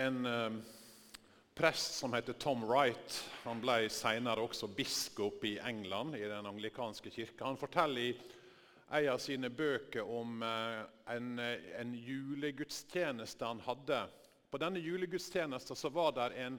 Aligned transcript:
en 0.00 0.26
eh, 0.26 0.50
prest 1.54 1.94
som 1.94 2.12
heter 2.12 2.32
Tom 2.32 2.64
Wright. 2.64 3.24
Han 3.44 3.60
ble 3.60 3.88
senere 3.92 4.40
også 4.40 4.68
biskop 4.72 5.44
i 5.44 5.58
England, 5.58 6.16
i 6.16 6.28
den 6.28 6.46
anglikanske 6.46 7.10
kirka. 7.10 7.44
Han 7.44 7.60
forteller 7.60 8.00
i 8.00 8.14
en 8.90 9.08
av 9.12 9.20
sine 9.22 9.50
bøker 9.52 10.08
om 10.08 10.40
eh, 10.42 10.80
en, 11.14 11.34
en 11.38 11.92
julegudstjeneste 11.94 13.44
han 13.44 13.60
hadde. 13.66 14.00
På 14.50 14.58
denne 14.58 14.80
julegudstjenesten 14.80 15.92
var 15.92 16.16
det 16.16 16.30
en 16.46 16.56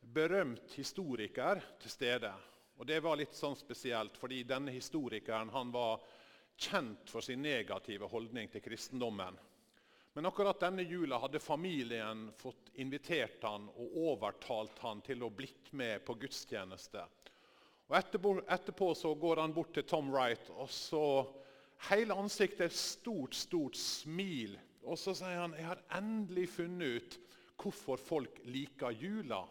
berømt 0.00 0.78
historiker 0.78 1.60
til 1.82 1.90
stede. 1.90 2.30
Og 2.76 2.86
Det 2.86 3.00
var 3.02 3.18
litt 3.18 3.34
sånn 3.34 3.56
spesielt, 3.58 4.16
fordi 4.20 4.44
denne 4.46 4.70
historikeren 4.70 5.50
han 5.50 5.74
var 5.74 6.04
kjent 6.56 7.10
for 7.10 7.24
sin 7.24 7.42
negative 7.42 8.08
holdning 8.08 8.48
til 8.52 8.62
kristendommen. 8.64 9.36
Men 10.16 10.26
akkurat 10.26 10.60
denne 10.60 10.82
jula 10.82 11.18
hadde 11.18 11.38
familien 11.38 12.30
fått 12.32 12.70
invitert 12.80 13.42
han 13.44 13.66
og 13.68 13.96
overtalt 14.00 14.78
han 14.80 15.02
til 15.04 15.26
å 15.26 15.28
blitt 15.28 15.68
med 15.76 16.06
på 16.08 16.14
gudstjeneste. 16.16 17.02
Og 17.90 17.98
etterpå, 17.98 18.32
etterpå 18.48 18.88
så 18.96 19.10
går 19.12 19.42
han 19.42 19.52
bort 19.52 19.74
til 19.76 19.84
Tom 19.84 20.08
Wright, 20.14 20.48
og 20.56 20.72
så 20.72 21.02
hele 21.90 22.16
ansiktet 22.16 22.70
et 22.70 22.78
stort, 22.80 23.36
stort 23.36 23.76
smil. 23.76 24.56
Og 24.88 24.96
så 24.96 25.12
sier 25.20 25.36
han 25.36 25.58
jeg 25.58 25.68
har 25.68 25.84
endelig 26.00 26.48
funnet 26.54 26.96
ut 26.96 27.20
hvorfor 27.60 28.00
folk 28.00 28.40
liker 28.48 28.96
jula. 28.96 29.42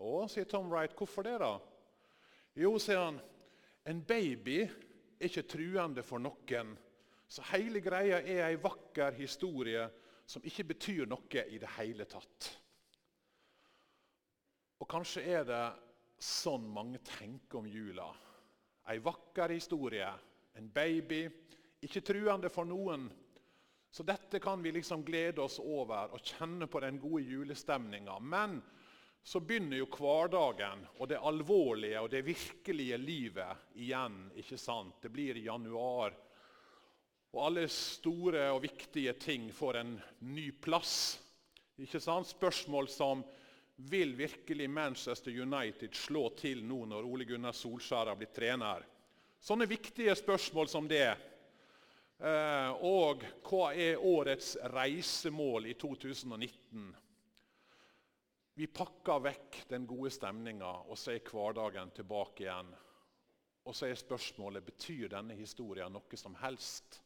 Å, 0.00 0.12
sier 0.32 0.48
Tom 0.48 0.72
Wright. 0.72 0.96
Hvorfor 0.96 1.28
det, 1.28 1.36
da? 1.44 1.58
Jo, 2.56 2.72
sier 2.80 3.04
han, 3.04 3.20
en 3.84 4.00
baby 4.00 4.62
er 4.64 5.28
ikke 5.28 5.44
truende 5.58 6.08
for 6.08 6.24
noen. 6.24 6.72
Så 7.28 7.44
hele 7.52 7.82
greia 7.84 8.22
er 8.22 8.46
ei 8.46 8.56
vakker 8.60 9.12
historie 9.18 9.84
som 10.28 10.44
ikke 10.44 10.70
betyr 10.72 11.08
noe 11.08 11.44
i 11.48 11.60
det 11.60 11.70
hele 11.76 12.06
tatt. 12.08 12.48
Og 14.78 14.88
kanskje 14.88 15.24
er 15.26 15.44
det 15.48 15.64
sånn 16.22 16.66
mange 16.72 17.00
tenker 17.04 17.60
om 17.60 17.68
jula. 17.68 18.08
Ei 18.88 18.98
vakker 19.04 19.52
historie, 19.52 20.08
en 20.56 20.68
baby, 20.72 21.26
ikke 21.84 22.02
truende 22.02 22.50
for 22.50 22.68
noen. 22.68 23.06
Så 23.90 24.04
dette 24.04 24.40
kan 24.40 24.62
vi 24.62 24.72
liksom 24.72 25.04
glede 25.04 25.42
oss 25.44 25.58
over 25.60 26.14
og 26.16 26.24
kjenne 26.24 26.68
på 26.68 26.80
den 26.84 26.98
gode 27.00 27.24
julestemninga. 27.24 28.18
Men 28.20 28.58
så 29.22 29.40
begynner 29.44 29.80
jo 29.80 29.88
hverdagen 29.92 30.84
og 30.96 31.08
det 31.10 31.20
alvorlige 31.20 32.00
og 32.00 32.10
det 32.12 32.24
virkelige 32.24 32.96
livet 33.00 33.74
igjen. 33.76 34.30
ikke 34.36 34.58
sant? 34.60 34.96
Det 35.02 35.12
blir 35.12 35.40
januar 35.44 36.16
og 37.34 37.42
alle 37.44 37.66
store 37.68 38.46
og 38.54 38.62
viktige 38.64 39.12
ting 39.20 39.50
får 39.52 39.80
en 39.82 39.96
ny 40.24 40.50
plass. 40.64 41.18
Ikke 41.78 42.00
sant? 42.00 42.30
Spørsmål 42.30 42.88
som 42.90 43.24
vil 43.90 44.16
virkelig 44.18 44.70
Manchester 44.70 45.30
United 45.30 45.94
slå 45.94 46.28
til 46.38 46.64
nå 46.66 46.84
når 46.90 47.06
Ole 47.06 47.26
Gunnar 47.28 47.54
Solskjær 47.54 48.10
har 48.10 48.18
blitt 48.18 48.34
trener? 48.34 48.86
Sånne 49.38 49.68
viktige 49.70 50.16
spørsmål 50.18 50.70
som 50.72 50.88
det. 50.90 51.10
Eh, 52.18 52.70
og 52.82 53.22
hva 53.46 53.68
er 53.78 54.00
årets 54.02 54.56
reisemål 54.74 55.68
i 55.70 55.76
2019? 55.78 56.88
Vi 58.58 58.66
pakker 58.74 59.20
vekk 59.22 59.60
den 59.70 59.84
gode 59.86 60.10
stemninga, 60.10 60.72
og 60.90 60.98
så 60.98 61.12
er 61.14 61.22
hverdagen 61.22 61.92
tilbake 61.94 62.48
igjen. 62.48 62.72
Og 63.68 63.76
så 63.76 63.86
er 63.86 64.00
spørsmålet 64.00 64.66
betyr 64.66 65.12
denne 65.12 65.36
historien 65.38 65.94
noe 65.94 66.18
som 66.18 66.34
helst. 66.40 66.98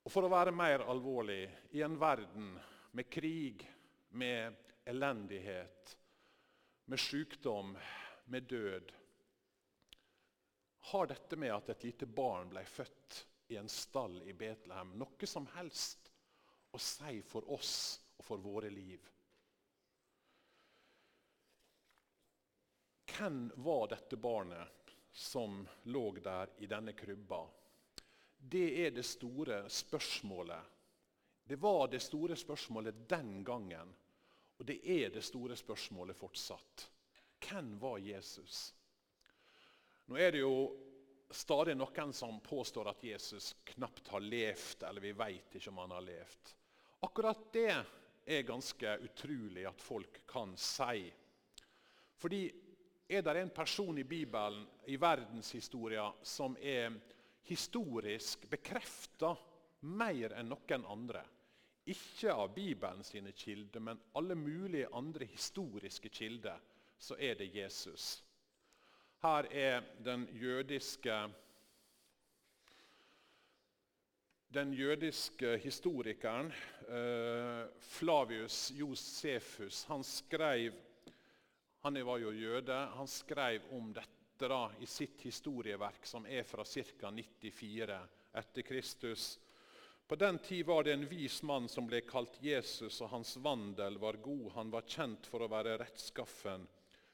Og 0.00 0.12
For 0.12 0.24
å 0.24 0.32
være 0.32 0.54
mer 0.56 0.86
alvorlig 0.88 1.42
i 1.76 1.82
en 1.84 1.98
verden 2.00 2.54
med 2.96 3.10
krig, 3.12 3.66
med 4.10 4.56
elendighet, 4.88 5.96
med 6.90 6.98
sykdom, 6.98 7.76
med 8.24 8.42
død 8.50 8.92
Har 10.90 11.06
dette 11.06 11.36
med 11.36 11.52
at 11.54 11.68
et 11.70 11.84
lite 11.84 12.06
barn 12.06 12.48
ble 12.50 12.64
født 12.66 13.20
i 13.52 13.58
en 13.60 13.68
stall 13.70 14.16
i 14.26 14.32
Betlehem, 14.34 14.94
noe 14.98 15.28
som 15.28 15.46
helst 15.54 16.10
å 16.70 16.78
si 16.82 17.20
for 17.26 17.46
oss 17.50 17.74
og 18.16 18.24
for 18.26 18.42
våre 18.42 18.70
liv? 18.70 19.06
Hvem 23.10 23.50
var 23.66 23.90
dette 23.92 24.16
barnet 24.16 24.94
som 25.12 25.60
lå 25.92 26.04
der 26.22 26.54
i 26.58 26.70
denne 26.70 26.94
krybba? 26.96 27.44
Det 28.40 28.86
er 28.86 28.90
det 28.90 29.04
store 29.04 29.62
spørsmålet. 29.70 30.76
Det 31.44 31.56
var 31.60 31.88
det 31.88 32.00
store 32.00 32.36
spørsmålet 32.36 33.08
den 33.08 33.44
gangen, 33.44 33.94
og 34.58 34.66
det 34.66 34.78
er 34.84 35.10
det 35.10 35.22
store 35.24 35.56
spørsmålet 35.56 36.16
fortsatt. 36.16 36.86
Hvem 37.40 37.74
var 37.80 37.98
Jesus? 37.98 38.74
Nå 40.06 40.16
er 40.18 40.32
det 40.32 40.42
jo 40.42 40.54
stadig 41.30 41.76
noen 41.78 42.12
som 42.16 42.40
påstår 42.42 42.90
at 42.90 43.04
Jesus 43.04 43.52
knapt 43.72 44.08
har 44.10 44.24
levd, 44.24 44.82
eller 44.88 45.04
vi 45.04 45.12
vet 45.14 45.56
ikke 45.58 45.70
om 45.70 45.82
han 45.84 45.94
har 45.94 46.06
levd. 46.06 46.54
Akkurat 47.06 47.46
det 47.52 47.70
er 48.26 48.46
ganske 48.46 48.96
utrolig 49.06 49.66
at 49.68 49.82
folk 49.82 50.22
kan 50.28 50.56
si. 50.58 51.06
Fordi 52.20 52.42
er 53.08 53.22
det 53.22 53.40
en 53.40 53.54
person 53.54 53.98
i 53.98 54.04
Bibelen, 54.04 54.66
i 54.86 54.96
verdenshistoria, 55.00 56.12
som 56.22 56.56
er 56.60 56.92
historisk 57.50 58.46
bekrefta 58.50 59.34
mer 59.90 60.34
enn 60.38 60.50
noen 60.52 60.86
andre. 60.86 61.22
Ikke 61.90 62.32
av 62.32 62.52
Bibelen 62.54 63.02
sine 63.04 63.32
kilder, 63.34 63.82
men 63.82 64.00
alle 64.14 64.36
mulige 64.38 64.90
andre 64.94 65.26
historiske 65.26 66.08
kilder, 66.12 66.60
så 67.00 67.16
er 67.18 67.38
det 67.40 67.50
Jesus. 67.54 68.20
Her 69.22 69.48
er 69.50 69.80
den 70.04 70.28
jødiske 70.32 71.16
den 74.50 74.72
jødiske 74.74 75.58
historikeren 75.62 76.48
eh, 76.88 77.68
Flavius 77.78 78.72
Josefus 78.74 79.84
han 79.84 80.02
skrev 80.04 80.72
Han 81.82 82.06
var 82.06 82.18
jo 82.18 82.30
jøde. 82.30 82.86
Han 82.96 83.06
skrev 83.06 83.62
om 83.72 83.94
dette 83.94 84.19
da, 84.48 84.70
i 84.80 84.86
sitt 84.86 85.20
historieverk, 85.26 86.06
som 86.06 86.26
er 86.26 86.42
fra 86.42 86.64
ca. 86.64 87.10
94 87.10 88.00
etter 88.32 88.62
Kristus. 88.62 89.38
På 90.06 90.16
den 90.16 90.38
tid 90.38 90.66
var 90.66 90.84
det 90.84 90.92
en 90.92 91.08
vis 91.08 91.42
mann 91.42 91.68
som 91.68 91.86
ble 91.86 92.00
kalt 92.00 92.40
Jesus, 92.42 93.00
og 93.00 93.12
hans 93.12 93.36
vandel 93.36 93.98
var 93.98 94.18
god. 94.18 94.48
Han 94.56 94.70
var 94.70 94.88
kjent 94.88 95.28
for 95.30 95.44
å 95.44 95.50
være 95.52 95.76
rettskaffen. 95.78 96.66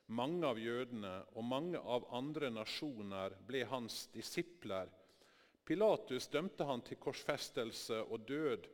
Mange 0.07 0.47
av 0.47 0.59
jødene 0.59 1.17
og 1.35 1.45
mange 1.45 1.79
av 1.79 2.07
andre 2.15 2.49
nasjoner 2.55 3.35
ble 3.47 3.65
hans 3.69 4.07
disipler. 4.15 4.89
Pilatus 5.67 6.29
dømte 6.31 6.65
han 6.65 6.85
til 6.87 7.01
korsfestelse 7.03 8.05
og 8.07 8.25
død, 8.29 8.69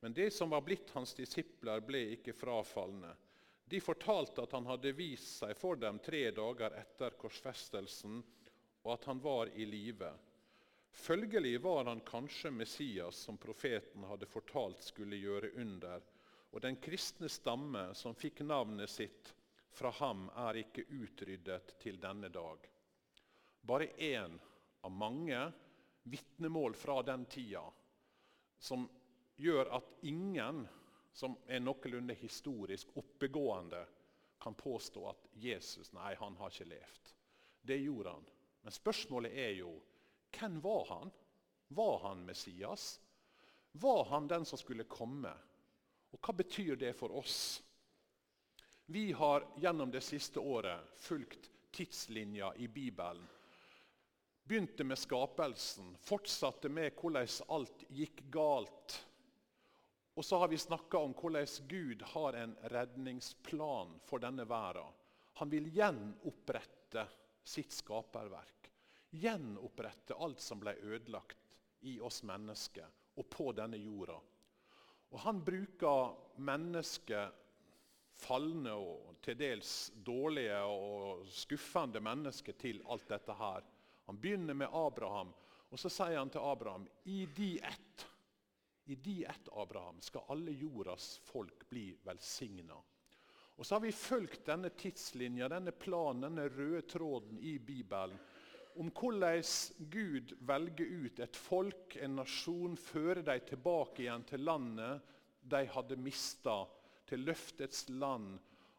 men 0.00 0.14
det 0.14 0.30
som 0.30 0.54
var 0.54 0.62
blitt 0.62 0.92
hans 0.94 1.16
disipler, 1.18 1.82
ble 1.82 2.04
ikke 2.14 2.36
frafalne. 2.38 3.10
De 3.68 3.80
fortalte 3.80 4.42
at 4.42 4.52
han 4.56 4.66
hadde 4.66 4.94
vist 4.96 5.42
seg 5.42 5.56
for 5.58 5.76
dem 5.76 5.98
tre 6.00 6.30
dager 6.32 6.72
etter 6.78 7.16
korsfestelsen, 7.20 8.22
og 8.84 8.92
at 8.94 9.08
han 9.10 9.20
var 9.20 9.50
i 9.52 9.66
live. 9.68 10.08
Følgelig 10.98 11.58
var 11.60 11.84
han 11.90 12.00
kanskje 12.00 12.50
Messias, 12.50 13.18
som 13.26 13.36
profeten 13.36 14.06
hadde 14.08 14.26
fortalt 14.26 14.82
skulle 14.82 15.20
gjøre 15.20 15.52
under. 15.60 16.00
Og 16.50 16.62
den 16.64 16.78
kristne 16.80 17.28
stamme 17.28 17.90
som 17.94 18.16
fikk 18.16 18.40
navnet 18.46 18.90
sitt 18.90 19.34
fra 19.76 19.92
ham, 20.00 20.30
er 20.48 20.62
ikke 20.62 20.86
utryddet 20.88 21.76
til 21.82 22.00
denne 22.00 22.32
dag. 22.32 22.64
Bare 23.60 23.92
én 24.00 24.38
av 24.80 24.94
mange 24.94 25.42
vitnemål 26.08 26.74
fra 26.74 27.02
den 27.04 27.26
tida 27.28 27.66
som 28.58 28.88
gjør 29.36 29.70
at 29.76 29.92
ingen 30.08 30.64
som 31.18 31.34
er 31.50 31.58
noenlunde 31.60 32.14
historisk 32.14 32.92
oppegående, 32.94 33.80
kan 34.38 34.54
påstå 34.54 35.00
at 35.10 35.24
Jesus 35.34 35.90
nei, 35.92 36.12
han 36.14 36.36
har 36.38 36.52
ikke 36.52 36.68
levd. 36.70 37.08
Det 37.66 37.78
gjorde 37.82 38.12
han. 38.14 38.28
Men 38.62 38.74
spørsmålet 38.76 39.34
er 39.34 39.56
jo 39.58 39.72
hvem 40.38 40.60
var 40.62 40.84
han? 40.92 41.10
Var 41.74 41.98
han 42.04 42.22
Messias? 42.26 43.00
Var 43.72 44.04
han 44.12 44.28
den 44.30 44.46
som 44.46 44.60
skulle 44.62 44.86
komme? 44.86 45.32
Og 46.14 46.20
Hva 46.22 46.36
betyr 46.38 46.78
det 46.78 46.92
for 46.94 47.10
oss? 47.18 47.58
Vi 48.86 49.10
har 49.12 49.48
gjennom 49.58 49.90
det 49.90 50.04
siste 50.06 50.38
året 50.38 50.86
fulgt 51.02 51.50
tidslinja 51.74 52.52
i 52.62 52.68
Bibelen. 52.68 53.26
Begynte 54.46 54.86
med 54.86 54.98
skapelsen, 54.98 55.96
fortsatte 55.98 56.70
med 56.70 56.94
hvordan 56.94 57.26
alt 57.58 57.84
gikk 57.90 58.22
galt 58.30 59.00
og 60.18 60.24
så 60.24 60.38
har 60.42 60.48
vi 60.50 60.58
snakka 60.58 60.98
om 60.98 61.12
hvordan 61.14 61.46
Gud 61.70 62.02
har 62.02 62.34
en 62.34 62.56
redningsplan 62.72 63.92
for 64.02 64.18
denne 64.18 64.42
verden. 64.50 64.96
Han 65.38 65.50
vil 65.52 65.68
gjenopprette 65.70 67.04
sitt 67.46 67.70
skaperverk. 67.70 68.66
Gjenopprette 69.14 70.16
alt 70.18 70.42
som 70.42 70.58
ble 70.58 70.74
ødelagt 70.82 71.54
i 71.86 72.00
oss 72.02 72.24
mennesker 72.26 72.90
og 73.14 73.30
på 73.30 73.52
denne 73.54 73.78
jorda. 73.78 74.18
Og 75.14 75.18
Han 75.22 75.44
bruker 75.46 76.18
mennesker, 76.42 77.30
falne 78.18 78.74
og 78.74 79.22
til 79.22 79.38
dels 79.38 79.92
dårlige 79.94 80.58
og 80.66 81.26
skuffende 81.30 82.02
mennesker, 82.02 82.58
til 82.58 82.82
alt 82.90 83.06
dette 83.06 83.38
her. 83.38 83.62
Han 84.10 84.18
begynner 84.18 84.58
med 84.66 84.74
Abraham, 84.74 85.30
og 85.70 85.78
så 85.78 85.88
sier 85.92 86.18
han 86.18 86.34
til 86.34 86.42
Abraham 86.42 86.90
i 87.06 87.22
de 87.38 87.54
ett, 87.62 88.07
i 88.88 88.96
de 88.96 89.24
ett 89.28 89.48
Abraham, 89.52 90.00
skal 90.00 90.26
alle 90.32 90.54
jordas 90.56 91.18
folk 91.24 91.68
bli 91.68 91.90
velsigna. 92.04 92.78
Og 93.58 93.66
så 93.66 93.74
har 93.74 93.82
vi 93.84 93.92
fulgt 93.92 94.46
denne 94.46 94.70
tidslinja, 94.70 95.48
denne 95.50 95.74
planen, 95.74 96.24
denne 96.28 96.48
røde 96.48 96.82
tråden 96.88 97.40
i 97.42 97.58
Bibelen 97.58 98.18
om 98.78 98.90
hvordan 98.94 99.42
Gud 99.90 100.32
velger 100.46 100.86
ut 100.86 101.20
et 101.20 101.36
folk, 101.36 101.96
en 101.98 102.14
nasjon, 102.20 102.76
fører 102.78 103.24
dem 103.26 103.46
tilbake 103.48 104.04
igjen 104.04 104.26
til 104.28 104.44
landet 104.46 105.14
de 105.42 105.64
hadde 105.72 105.98
mista, 105.98 106.60
til 107.08 107.24
løftets 107.26 107.88
land. 107.88 108.36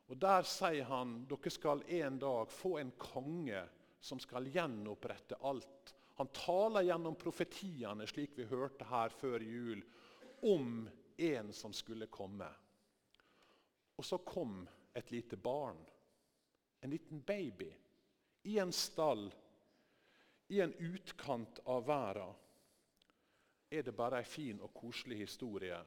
Og 0.08 0.18
Der 0.18 0.48
sier 0.48 0.88
han 0.88 1.26
dere 1.28 1.52
skal 1.52 1.84
en 2.00 2.20
dag 2.22 2.52
få 2.54 2.78
en 2.80 2.94
konge 2.98 3.66
som 4.00 4.22
skal 4.24 4.48
gjenopprette 4.48 5.36
alt. 5.44 5.94
Han 6.20 6.28
taler 6.28 6.84
gjennom 6.84 7.16
profetiene, 7.16 8.04
slik 8.08 8.34
vi 8.36 8.44
hørte 8.50 8.84
her 8.90 9.14
før 9.16 9.40
jul, 9.40 9.80
om 10.44 10.82
en 11.16 11.54
som 11.56 11.72
skulle 11.72 12.10
komme. 12.12 12.50
Og 13.96 14.04
så 14.04 14.20
kom 14.28 14.66
et 15.00 15.14
lite 15.16 15.40
barn, 15.40 15.80
en 16.82 16.92
liten 16.92 17.24
baby, 17.24 17.70
i 18.52 18.58
en 18.60 18.76
stall, 18.76 19.30
i 20.52 20.60
en 20.60 20.76
utkant 20.76 21.64
av 21.64 21.88
verden. 21.88 22.36
Er 23.72 23.88
det 23.88 23.96
bare 23.96 24.20
ei 24.20 24.28
en 24.28 24.34
fin 24.36 24.62
og 24.66 24.76
koselig 24.76 25.22
historie 25.24 25.80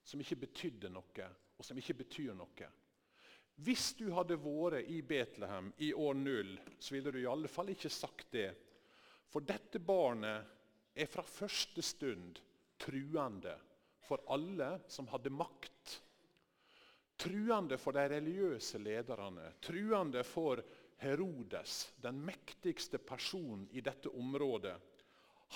som 0.00 0.24
ikke 0.24 0.40
betydde 0.48 0.88
noe, 0.96 1.32
og 1.52 1.68
som 1.68 1.76
ikke 1.76 2.00
betyr 2.00 2.32
noe? 2.38 2.74
Hvis 3.60 3.90
du 4.00 4.08
hadde 4.16 4.40
vært 4.40 4.88
i 4.88 5.02
Betlehem 5.04 5.68
i 5.84 5.92
år 5.92 6.16
null, 6.16 6.56
så 6.80 6.96
ville 6.96 7.12
du 7.12 7.20
i 7.20 7.28
alle 7.28 7.52
fall 7.52 7.76
ikke 7.76 7.92
sagt 7.92 8.32
det. 8.32 8.54
For 9.32 9.44
dette 9.44 9.80
barnet 9.82 10.94
er 10.94 11.08
fra 11.10 11.24
første 11.26 11.82
stund 11.84 12.40
truende 12.80 13.54
for 14.06 14.22
alle 14.32 14.76
som 14.92 15.08
hadde 15.10 15.32
makt 15.34 16.00
Truende 17.16 17.78
for 17.80 17.96
de 17.96 18.02
religiøse 18.12 18.78
lederne, 18.84 19.46
truende 19.64 20.20
for 20.24 20.60
Herodes, 21.00 21.94
den 22.04 22.18
mektigste 22.24 23.00
personen 23.00 23.64
i 23.72 23.80
dette 23.80 24.12
området. 24.12 24.76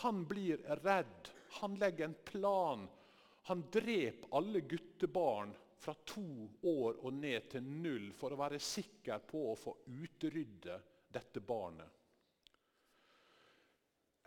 Han 0.01 0.25
blir 0.29 0.63
redd. 0.81 1.29
Han 1.61 1.77
legger 1.77 2.05
en 2.05 2.17
plan. 2.25 2.89
Han 3.51 3.65
dreper 3.73 4.37
alle 4.37 4.61
guttebarn 4.61 5.53
fra 5.81 5.95
to 6.05 6.49
år 6.63 7.01
og 7.05 7.13
ned 7.13 7.49
til 7.53 7.65
null 7.65 8.11
for 8.17 8.33
å 8.33 8.41
være 8.41 8.61
sikker 8.61 9.25
på 9.29 9.47
å 9.51 9.57
få 9.57 9.77
utrydde 10.01 10.81
dette 11.13 11.45
barnet. 11.45 12.00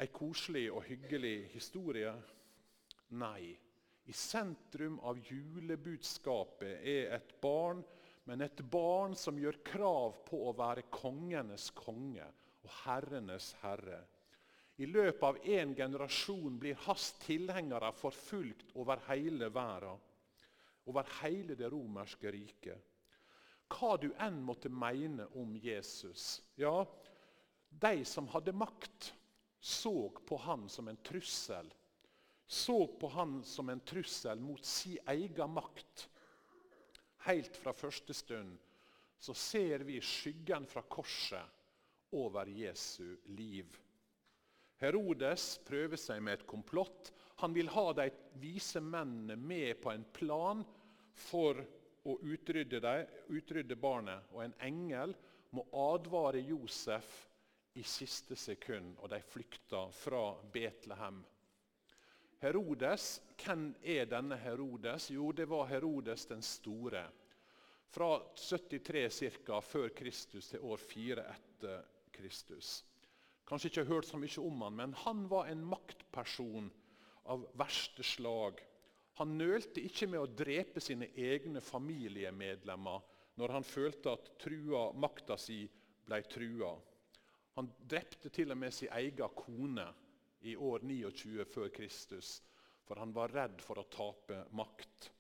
En 0.04 0.10
koselig 0.12 0.66
og 0.74 0.84
hyggelig 0.84 1.48
historie? 1.54 2.12
Nei. 3.16 3.54
I 4.04 4.12
sentrum 4.12 4.98
av 5.08 5.20
julebudskapet 5.24 6.82
er 6.84 7.14
et 7.16 7.30
barn, 7.40 7.80
men 8.28 8.44
et 8.44 8.60
barn 8.68 9.16
som 9.16 9.40
gjør 9.40 9.62
krav 9.64 10.18
på 10.28 10.42
å 10.50 10.56
være 10.60 10.90
kongenes 10.92 11.70
konge 11.78 12.26
og 12.66 12.76
herrenes 12.82 13.54
herre. 13.62 14.02
I 14.84 14.90
løpet 14.92 15.24
av 15.24 15.40
én 15.48 15.72
generasjon 15.78 16.60
blir 16.60 16.84
hans 16.84 17.14
tilhengere 17.24 17.94
forfulgt 17.96 18.76
over 18.76 19.00
hele 19.08 19.48
verden. 19.56 20.04
Over 20.92 21.08
hele 21.22 21.56
det 21.56 21.72
romerske 21.72 22.32
riket. 22.36 22.90
Hva 23.72 23.96
du 24.02 24.10
enn 24.20 24.44
måtte 24.44 24.68
mene 24.68 25.30
om 25.40 25.56
Jesus 25.56 26.42
ja, 26.60 26.84
De 27.72 28.04
som 28.06 28.28
hadde 28.30 28.52
makt, 28.54 29.14
så 29.64 30.10
på 30.28 30.38
han 30.44 30.68
som 30.70 30.92
en 30.92 31.00
trussel 31.06 31.72
så 32.54 32.88
på 32.88 33.08
han 33.08 33.44
som 33.44 33.70
en 33.70 33.80
trussel 33.80 34.40
mot 34.40 34.66
sin 34.66 34.98
egen 35.08 35.50
makt. 35.50 36.10
Helt 37.18 37.58
fra 37.58 37.74
første 37.74 38.14
stund 38.14 38.58
så 39.20 39.34
ser 39.34 39.86
vi 39.88 40.02
skyggen 40.04 40.68
fra 40.68 40.84
korset 40.86 42.14
over 42.14 42.46
Jesu 42.46 43.16
liv. 43.26 43.72
Herodes 44.84 45.60
prøver 45.66 45.98
seg 45.98 46.22
med 46.22 46.38
et 46.38 46.48
komplott. 46.48 47.14
Han 47.40 47.56
vil 47.56 47.72
ha 47.72 47.88
de 47.98 48.10
vise 48.38 48.82
mennene 48.84 49.40
med 49.40 49.80
på 49.82 49.94
en 49.94 50.04
plan 50.14 50.62
for 51.16 51.58
å 52.04 52.18
utrydde, 52.20 52.84
de, 52.84 52.96
utrydde 53.32 53.80
barnet. 53.80 54.28
Og 54.36 54.44
en 54.44 54.58
engel 54.62 55.16
må 55.56 55.64
advare 55.88 56.44
Josef 56.44 57.16
i 57.74 57.84
siste 57.84 58.36
sekund, 58.36 58.98
og 59.02 59.10
de 59.10 59.22
flykta 59.22 59.88
fra 59.92 60.24
Betlehem. 60.54 61.24
Herodes, 62.44 63.22
Hvem 63.40 63.70
er 63.84 64.06
denne 64.06 64.38
Herodes? 64.38 65.10
Jo, 65.12 65.32
det 65.32 65.48
var 65.50 65.66
Herodes 65.68 66.26
den 66.26 66.42
store. 66.44 67.06
Fra 67.94 68.10
73 68.36 69.20
ca. 69.46 69.60
før 69.62 69.90
Kristus 69.96 70.50
til 70.50 70.60
år 70.60 70.78
4 70.78 71.26
etter 71.34 71.84
Kristus. 72.12 72.84
Kanskje 73.48 73.70
ikke 73.70 73.90
hørt 73.90 74.08
så 74.08 74.18
mye 74.18 74.44
om 74.44 74.62
han, 74.66 74.76
men 74.76 74.94
han 75.04 75.26
var 75.30 75.50
en 75.52 75.66
maktperson 75.66 76.70
av 77.32 77.44
verste 77.60 78.04
slag. 78.04 78.62
Han 79.20 79.38
nølte 79.38 79.84
ikke 79.84 80.08
med 80.10 80.24
å 80.24 80.32
drepe 80.32 80.82
sine 80.82 81.10
egne 81.16 81.62
familiemedlemmer 81.62 83.04
når 83.40 83.54
han 83.56 83.66
følte 83.66 84.14
at 84.14 84.48
makta 84.96 85.38
si 85.38 85.64
ble 86.06 86.22
trua. 86.30 86.74
Han 87.58 87.70
drepte 87.90 88.32
til 88.34 88.52
og 88.54 88.58
med 88.58 88.74
sin 88.74 88.92
egen 88.98 89.36
kone 89.38 89.86
i 90.50 90.56
år 90.56 90.84
29 90.84 91.46
før 91.46 91.70
Kristus, 91.74 92.40
for 92.84 93.00
han 93.00 93.14
var 93.16 93.32
redd 93.32 93.62
for 93.64 93.80
å 93.80 93.90
tape 93.94 94.42
makt. 94.58 95.12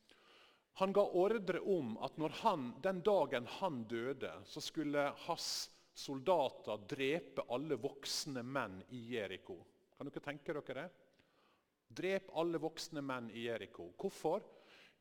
Han 0.81 0.93
ga 0.93 1.03
ordre 1.05 1.61
om 1.69 1.93
at 2.01 2.17
han, 2.41 2.71
den 2.81 3.03
dagen 3.05 3.45
han 3.59 3.83
døde, 3.85 4.31
så 4.49 4.61
skulle 4.61 5.11
hans 5.27 5.69
soldater 5.93 6.81
drepe 6.89 7.45
alle 7.53 7.77
voksne 7.77 8.41
menn 8.41 8.79
i 8.89 9.03
Jeriko. 9.13 9.59
Kan 9.93 10.09
dere 10.09 10.25
tenke 10.25 10.55
dere 10.57 10.81
det? 10.81 10.89
Drep 11.93 12.31
alle 12.41 12.57
voksne 12.57 13.03
menn 13.05 13.29
i 13.29 13.45
Jeriko. 13.45 13.91
Hvorfor? 14.01 14.41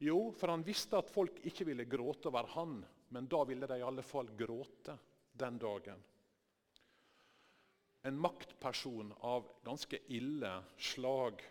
Jo, 0.05 0.29
for 0.37 0.53
han 0.53 0.67
visste 0.67 1.01
at 1.01 1.11
folk 1.11 1.41
ikke 1.49 1.65
ville 1.71 1.89
gråte 1.89 2.29
over 2.29 2.53
han, 2.53 2.83
men 3.09 3.29
da 3.31 3.41
ville 3.49 3.67
de 3.71 3.81
i 3.81 3.87
alle 3.87 4.05
fall 4.05 4.29
gråte 4.37 4.99
den 5.33 5.57
dagen 5.63 6.05
en 8.03 8.19
maktperson 8.19 9.15
av 9.21 9.49
ganske 9.65 9.99
ille 10.07 10.63
slag. 10.77 11.43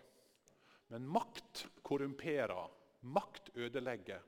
Men 0.86 1.06
makt 1.06 1.66
korrumperer. 1.82 2.68
Makt 3.00 3.50
ødelegger. 3.54 4.22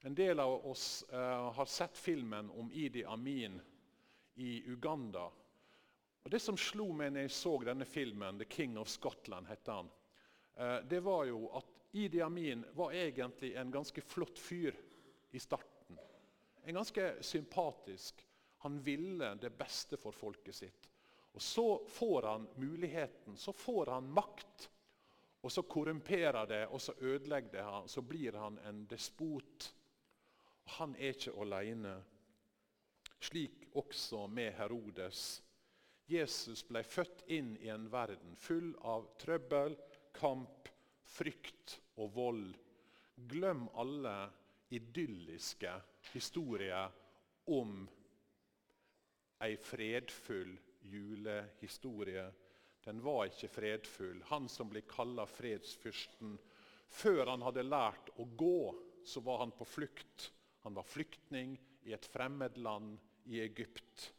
En 0.00 0.14
del 0.14 0.40
av 0.40 0.66
oss 0.66 1.04
eh, 1.12 1.52
har 1.52 1.66
sett 1.66 1.98
filmen 1.98 2.50
om 2.50 2.72
Idi 2.72 3.04
Amin 3.04 3.60
i 4.34 4.62
Uganda. 4.70 5.30
Og 6.22 6.30
Det 6.30 6.38
som 6.40 6.56
slo 6.56 6.92
meg 6.92 7.12
når 7.12 7.26
jeg 7.26 7.34
så 7.34 7.54
denne 7.64 7.88
filmen, 7.88 8.38
'The 8.38 8.46
King 8.50 8.78
of 8.78 8.88
Scotland', 8.88 9.48
heter 9.48 9.72
han, 9.72 9.90
eh, 10.54 10.78
det 10.84 11.00
var 11.00 11.24
jo 11.24 11.48
at 11.56 11.74
Idi 11.92 12.20
Amin 12.20 12.64
var 12.72 12.92
egentlig 12.92 13.54
en 13.54 13.70
ganske 13.70 14.00
flott 14.00 14.38
fyr 14.38 14.76
i 15.30 15.38
starten. 15.38 15.98
En 16.64 16.74
ganske 16.74 17.22
sympatisk. 17.22 18.26
Han 18.58 18.78
ville 18.82 19.34
det 19.34 19.50
beste 19.58 19.96
for 19.96 20.12
folket 20.12 20.54
sitt. 20.54 20.88
Og 21.38 21.42
Så 21.42 21.84
får 21.86 22.22
han 22.22 22.48
muligheten, 22.54 23.36
så 23.36 23.52
får 23.52 23.86
han 23.86 24.10
makt. 24.10 24.70
Og 25.40 25.52
så 25.52 25.62
korrumperer 25.62 26.46
det, 26.50 26.64
og 26.66 26.80
så 26.82 26.94
ødelegger 26.98 27.52
det 27.52 27.62
han. 27.62 27.88
Så 27.88 28.02
blir 28.02 28.32
han 28.32 28.58
en 28.58 28.80
despot. 28.90 29.74
Og 30.64 30.70
Han 30.80 30.96
er 30.96 31.14
ikke 31.14 31.36
alene. 31.38 31.94
Slik 33.20 33.68
også 33.72 34.26
med 34.26 34.50
Herodes. 34.58 35.44
Jesus 36.10 36.66
ble 36.66 36.82
født 36.82 37.22
inn 37.30 37.54
i 37.62 37.70
en 37.70 37.86
verden 37.92 38.34
full 38.34 38.74
av 38.82 39.06
trøbbel, 39.22 39.78
kamp, 40.18 40.68
frykt 41.06 41.78
og 42.02 42.14
vold. 42.18 42.54
Glem 43.14 43.68
alle 43.78 44.18
idylliske 44.74 45.78
historier 46.10 46.90
om 47.46 47.84
ei 49.46 49.54
fredfull 49.54 50.58
julehistorie. 50.90 52.26
Den 52.84 53.02
var 53.04 53.26
ikke 53.28 53.50
fredfull. 53.52 54.22
Han 54.30 54.48
som 54.48 54.70
blir 54.70 54.86
kalla 54.88 55.26
fredsfyrsten. 55.28 56.36
Før 56.88 57.26
han 57.34 57.44
hadde 57.44 57.66
lært 57.66 58.12
å 58.16 58.24
gå, 58.24 58.60
så 59.04 59.20
var 59.24 59.42
han 59.44 59.52
på 59.56 59.66
flukt. 59.68 60.30
Han 60.64 60.76
var 60.76 60.88
flyktning 60.88 61.56
i 61.88 61.92
et 61.96 62.06
fremmed 62.06 62.56
land, 62.58 62.96
i 63.28 63.42
Egypt. 63.44 64.12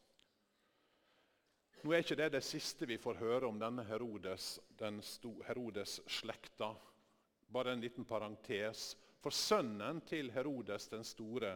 Nå 1.81 1.93
er 1.95 2.03
ikke 2.03 2.17
det 2.19 2.33
det 2.35 2.43
siste 2.43 2.85
vi 2.85 2.99
får 2.99 3.21
høre 3.21 3.47
om 3.47 3.59
denne 3.59 3.85
Herodes, 3.87 4.59
den 4.77 4.99
Herodes-slekta. 5.47 6.73
Bare 7.49 7.73
en 7.73 7.81
liten 7.81 8.05
parentes. 8.05 8.91
For 9.23 9.33
sønnen 9.35 10.01
til 10.07 10.29
Herodes 10.35 10.89
den 10.91 11.05
store, 11.07 11.55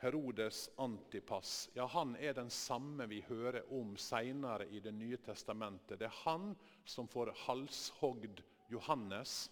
Herodes 0.00 0.70
Antipas, 0.76 1.70
ja, 1.74 1.86
han 1.86 2.16
er 2.16 2.34
den 2.34 2.50
samme 2.50 3.06
vi 3.06 3.20
hører 3.26 3.72
om 3.74 3.96
senere 3.96 4.68
i 4.70 4.80
Det 4.80 4.92
nye 4.94 5.16
testamentet. 5.16 5.98
Det 5.98 6.06
er 6.06 6.20
han 6.22 6.52
som 6.84 7.08
får 7.08 7.32
halshogd 7.46 8.42
Johannes. 8.70 9.50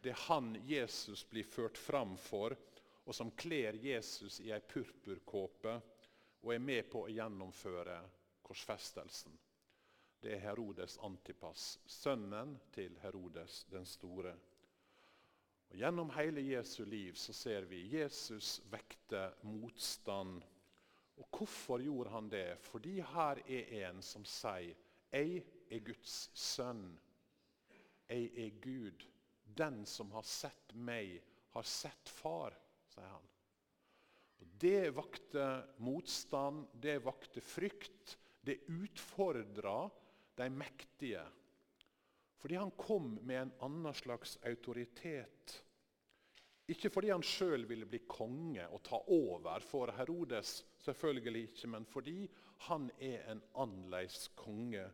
Det 0.00 0.14
er 0.14 0.22
han 0.28 0.56
Jesus 0.64 1.26
blir 1.28 1.44
ført 1.44 1.78
fram 1.78 2.16
for, 2.16 2.56
og 3.04 3.14
som 3.14 3.30
kler 3.36 3.76
Jesus 3.84 4.40
i 4.40 4.48
ei 4.54 4.62
purpurkåpe 4.64 5.76
og 6.40 6.54
er 6.54 6.62
med 6.62 6.88
på 6.88 7.04
å 7.04 7.12
gjennomføre 7.12 8.00
korsfestelsen. 8.46 9.36
Det 10.20 10.38
er 10.38 10.44
Herodes 10.46 10.96
Antipas, 11.04 11.78
sønnen 11.86 12.56
til 12.72 12.96
Herodes 13.02 13.66
den 13.70 13.84
store. 13.86 14.32
Og 15.70 15.78
Gjennom 15.80 16.10
hele 16.14 16.44
Jesu 16.46 16.84
liv 16.84 17.16
så 17.18 17.34
ser 17.36 17.66
vi 17.70 17.82
Jesus 17.90 18.60
vekte 18.70 19.28
motstand. 19.42 20.42
Og 21.16 21.28
Hvorfor 21.32 21.82
gjorde 21.82 22.12
han 22.12 22.28
det? 22.30 22.58
Fordi 22.60 23.00
her 23.00 23.40
er 23.46 23.88
en 23.88 24.02
som 24.02 24.24
sier 24.24 24.76
'Jeg 25.12 25.44
er 25.70 25.78
Guds 25.80 26.30
sønn'. 26.34 26.98
Jeg 28.08 28.30
er 28.36 28.50
Gud. 28.60 29.06
Den 29.56 29.86
som 29.86 30.10
har 30.12 30.22
sett 30.22 30.74
meg, 30.74 31.22
har 31.50 31.62
sett 31.62 32.08
far, 32.08 32.54
sier 32.86 33.08
han. 33.08 33.28
Og 34.40 34.46
Det 34.60 34.94
vakte 34.94 35.64
motstand, 35.78 36.66
det 36.82 37.04
vakte 37.04 37.40
frykt. 37.40 38.18
Det 38.46 38.60
utfordra 38.68 39.90
de 40.36 40.50
mektige. 40.50 41.24
Fordi 42.38 42.54
han 42.54 42.70
kom 42.78 43.18
med 43.22 43.42
en 43.42 43.52
annen 43.64 43.94
slags 43.94 44.36
autoritet. 44.44 45.62
Ikke 46.68 46.90
fordi 46.90 47.12
han 47.12 47.22
sjøl 47.22 47.68
ville 47.68 47.86
bli 47.86 48.00
konge 48.10 48.64
og 48.74 48.82
ta 48.84 48.98
over 49.14 49.62
for 49.62 49.92
Herodes, 49.94 50.64
selvfølgelig 50.82 51.42
ikke, 51.42 51.68
men 51.70 51.86
fordi 51.86 52.26
han 52.66 52.90
er 53.00 53.30
en 53.32 53.42
annerledes 53.54 54.28
konge. 54.36 54.88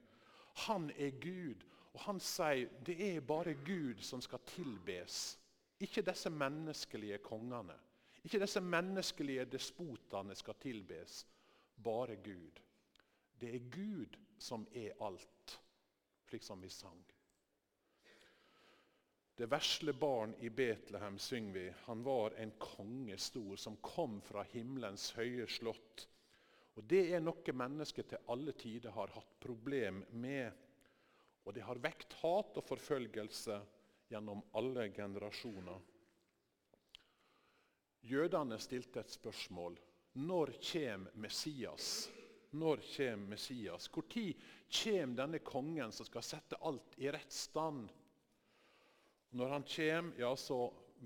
Han 0.67 0.91
er 0.99 1.11
Gud, 1.21 1.65
og 1.93 2.01
han 2.01 2.21
sier 2.21 2.69
det 2.87 2.99
er 3.07 3.25
bare 3.25 3.55
Gud 3.65 4.03
som 4.05 4.21
skal 4.21 4.45
tilbes. 4.47 5.39
Ikke 5.81 6.05
disse 6.05 6.31
menneskelige 6.31 7.19
kongene. 7.19 7.75
Ikke 8.25 8.41
disse 8.41 8.61
menneskelige 8.61 9.45
despotene 9.45 10.35
skal 10.35 10.55
tilbes. 10.61 11.27
Bare 11.85 12.17
Gud. 12.17 12.61
Det 13.41 13.55
er 13.55 13.71
Gud 13.71 14.19
som 14.39 14.67
er 14.73 14.93
alt, 15.01 15.61
slik 16.29 16.43
som 16.43 16.63
vi 16.63 16.69
sang. 16.69 17.03
Det 19.37 19.47
vesle 19.49 19.93
barn 19.93 20.35
i 20.41 20.51
Betlehem, 20.51 21.19
synger 21.19 21.55
vi. 21.55 21.75
Han 21.85 22.03
var 22.03 22.31
en 22.31 22.51
konge 22.59 23.17
stor, 23.19 23.57
som 23.57 23.77
kom 23.77 24.21
fra 24.21 24.45
himmelens 24.53 25.11
høye 25.17 25.47
slott. 25.49 26.09
Og 26.77 26.85
Det 26.85 27.07
er 27.13 27.21
noe 27.21 27.55
mennesket 27.57 28.13
til 28.13 28.29
alle 28.33 28.53
tider 28.53 28.93
har 28.93 29.13
hatt 29.15 29.39
problem 29.41 30.05
med. 30.11 30.53
Og 31.45 31.55
det 31.57 31.65
har 31.65 31.81
vekt 31.81 32.13
hat 32.21 32.61
og 32.61 32.65
forfølgelse 32.65 33.57
gjennom 34.13 34.45
alle 34.57 34.91
generasjoner. 34.93 35.81
Jødene 38.03 38.59
stilte 38.59 39.01
et 39.01 39.11
spørsmål. 39.11 39.79
Når 40.13 40.53
kommer 40.61 41.17
Messias? 41.25 42.11
Når 42.53 42.85
kommer 42.85 43.33
Messias? 43.33 43.89
Når 43.89 44.09
kommer 44.83 45.17
denne 45.17 45.39
kongen 45.39 45.93
som 45.93 46.07
skal 46.07 46.25
sette 46.27 46.61
alt 46.61 46.99
i 47.01 47.09
rett 47.09 47.33
stand? 47.33 47.89
Når 49.33 49.49
han 49.49 49.65
kommer, 49.65 50.21
ja, 50.21 50.37
så 50.37 50.59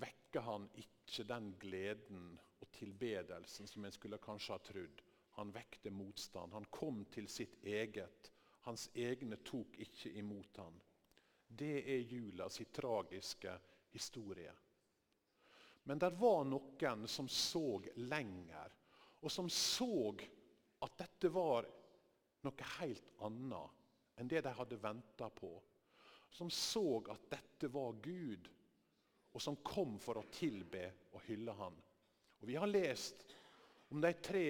vekker 0.03 0.41
han 0.41 0.67
ikke 0.75 1.25
den 1.29 1.53
gleden 1.63 2.33
og 2.59 2.71
tilbedelsen 2.75 3.69
som 3.71 3.85
en 3.87 3.95
skulle 3.95 4.19
kanskje 4.23 4.57
ha 4.57 4.63
trodd. 4.67 5.03
Han 5.37 5.53
vekte 5.55 5.93
motstand. 5.95 6.53
Han 6.53 6.67
kom 6.75 7.05
til 7.15 7.29
sitt 7.31 7.55
eget. 7.63 8.33
Hans 8.67 8.89
egne 8.99 9.39
tok 9.47 9.79
ikke 9.85 10.11
imot 10.19 10.59
han. 10.59 10.75
Det 11.47 11.85
er 11.87 12.03
jula 12.03 12.49
sin 12.51 12.73
tragiske 12.75 13.53
historie. 13.95 14.53
Men 15.87 16.03
det 16.03 16.11
var 16.19 16.43
noen 16.49 17.07
som 17.07 17.29
så 17.31 17.79
lenger, 18.03 18.73
og 19.23 19.31
som 19.31 19.47
så 19.53 20.17
at 20.83 20.99
dette 20.99 21.31
var 21.31 21.69
noe 22.43 22.71
helt 22.81 23.15
annet 23.23 24.19
enn 24.19 24.29
det 24.31 24.43
de 24.43 24.55
hadde 24.59 24.83
venta 24.83 25.29
på 25.31 25.53
som 26.37 26.51
så 26.51 27.01
at 27.11 27.31
dette 27.33 27.69
var 27.73 27.97
Gud, 28.05 28.49
og 29.33 29.43
som 29.43 29.57
kom 29.65 29.97
for 30.01 30.21
å 30.21 30.29
tilbe 30.33 30.85
og 31.13 31.23
hylle 31.29 31.53
han. 31.57 31.77
Og 32.41 32.49
Vi 32.49 32.57
har 32.61 32.69
lest 32.69 33.25
om 33.89 34.03
de 34.05 34.13
tre 34.21 34.49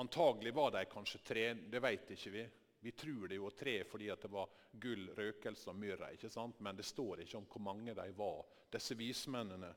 Antagelig 0.00 0.52
var 0.54 0.70
de 0.70 0.84
kanskje 0.88 1.18
tre, 1.26 1.42
det 1.54 1.80
vet 1.82 2.12
ikke 2.14 2.30
vi. 2.32 2.42
Vi 2.80 2.92
tror 2.96 3.26
det 3.28 3.36
jo 3.36 3.50
tre 3.52 3.74
fordi 3.84 4.06
det 4.22 4.30
var 4.32 4.48
gull, 4.80 5.10
røkelse 5.12 5.68
og 5.68 5.76
myrra. 5.76 6.12
ikke 6.14 6.30
sant? 6.30 6.60
Men 6.64 6.78
det 6.78 6.86
står 6.88 7.20
ikke 7.20 7.36
om 7.36 7.48
hvor 7.50 7.64
mange 7.66 7.92
de 7.98 8.06
var, 8.16 8.38
disse 8.72 8.96
vismennene. 8.96 9.72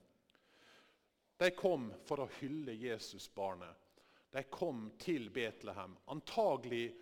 De 1.42 1.50
kom 1.58 1.90
for 2.06 2.24
å 2.24 2.30
hylle 2.38 2.78
Jesusbarnet. 2.78 3.82
De 4.32 4.46
kom 4.54 4.86
til 5.02 5.28
Betlehem, 5.34 5.98
antagelig 6.14 6.94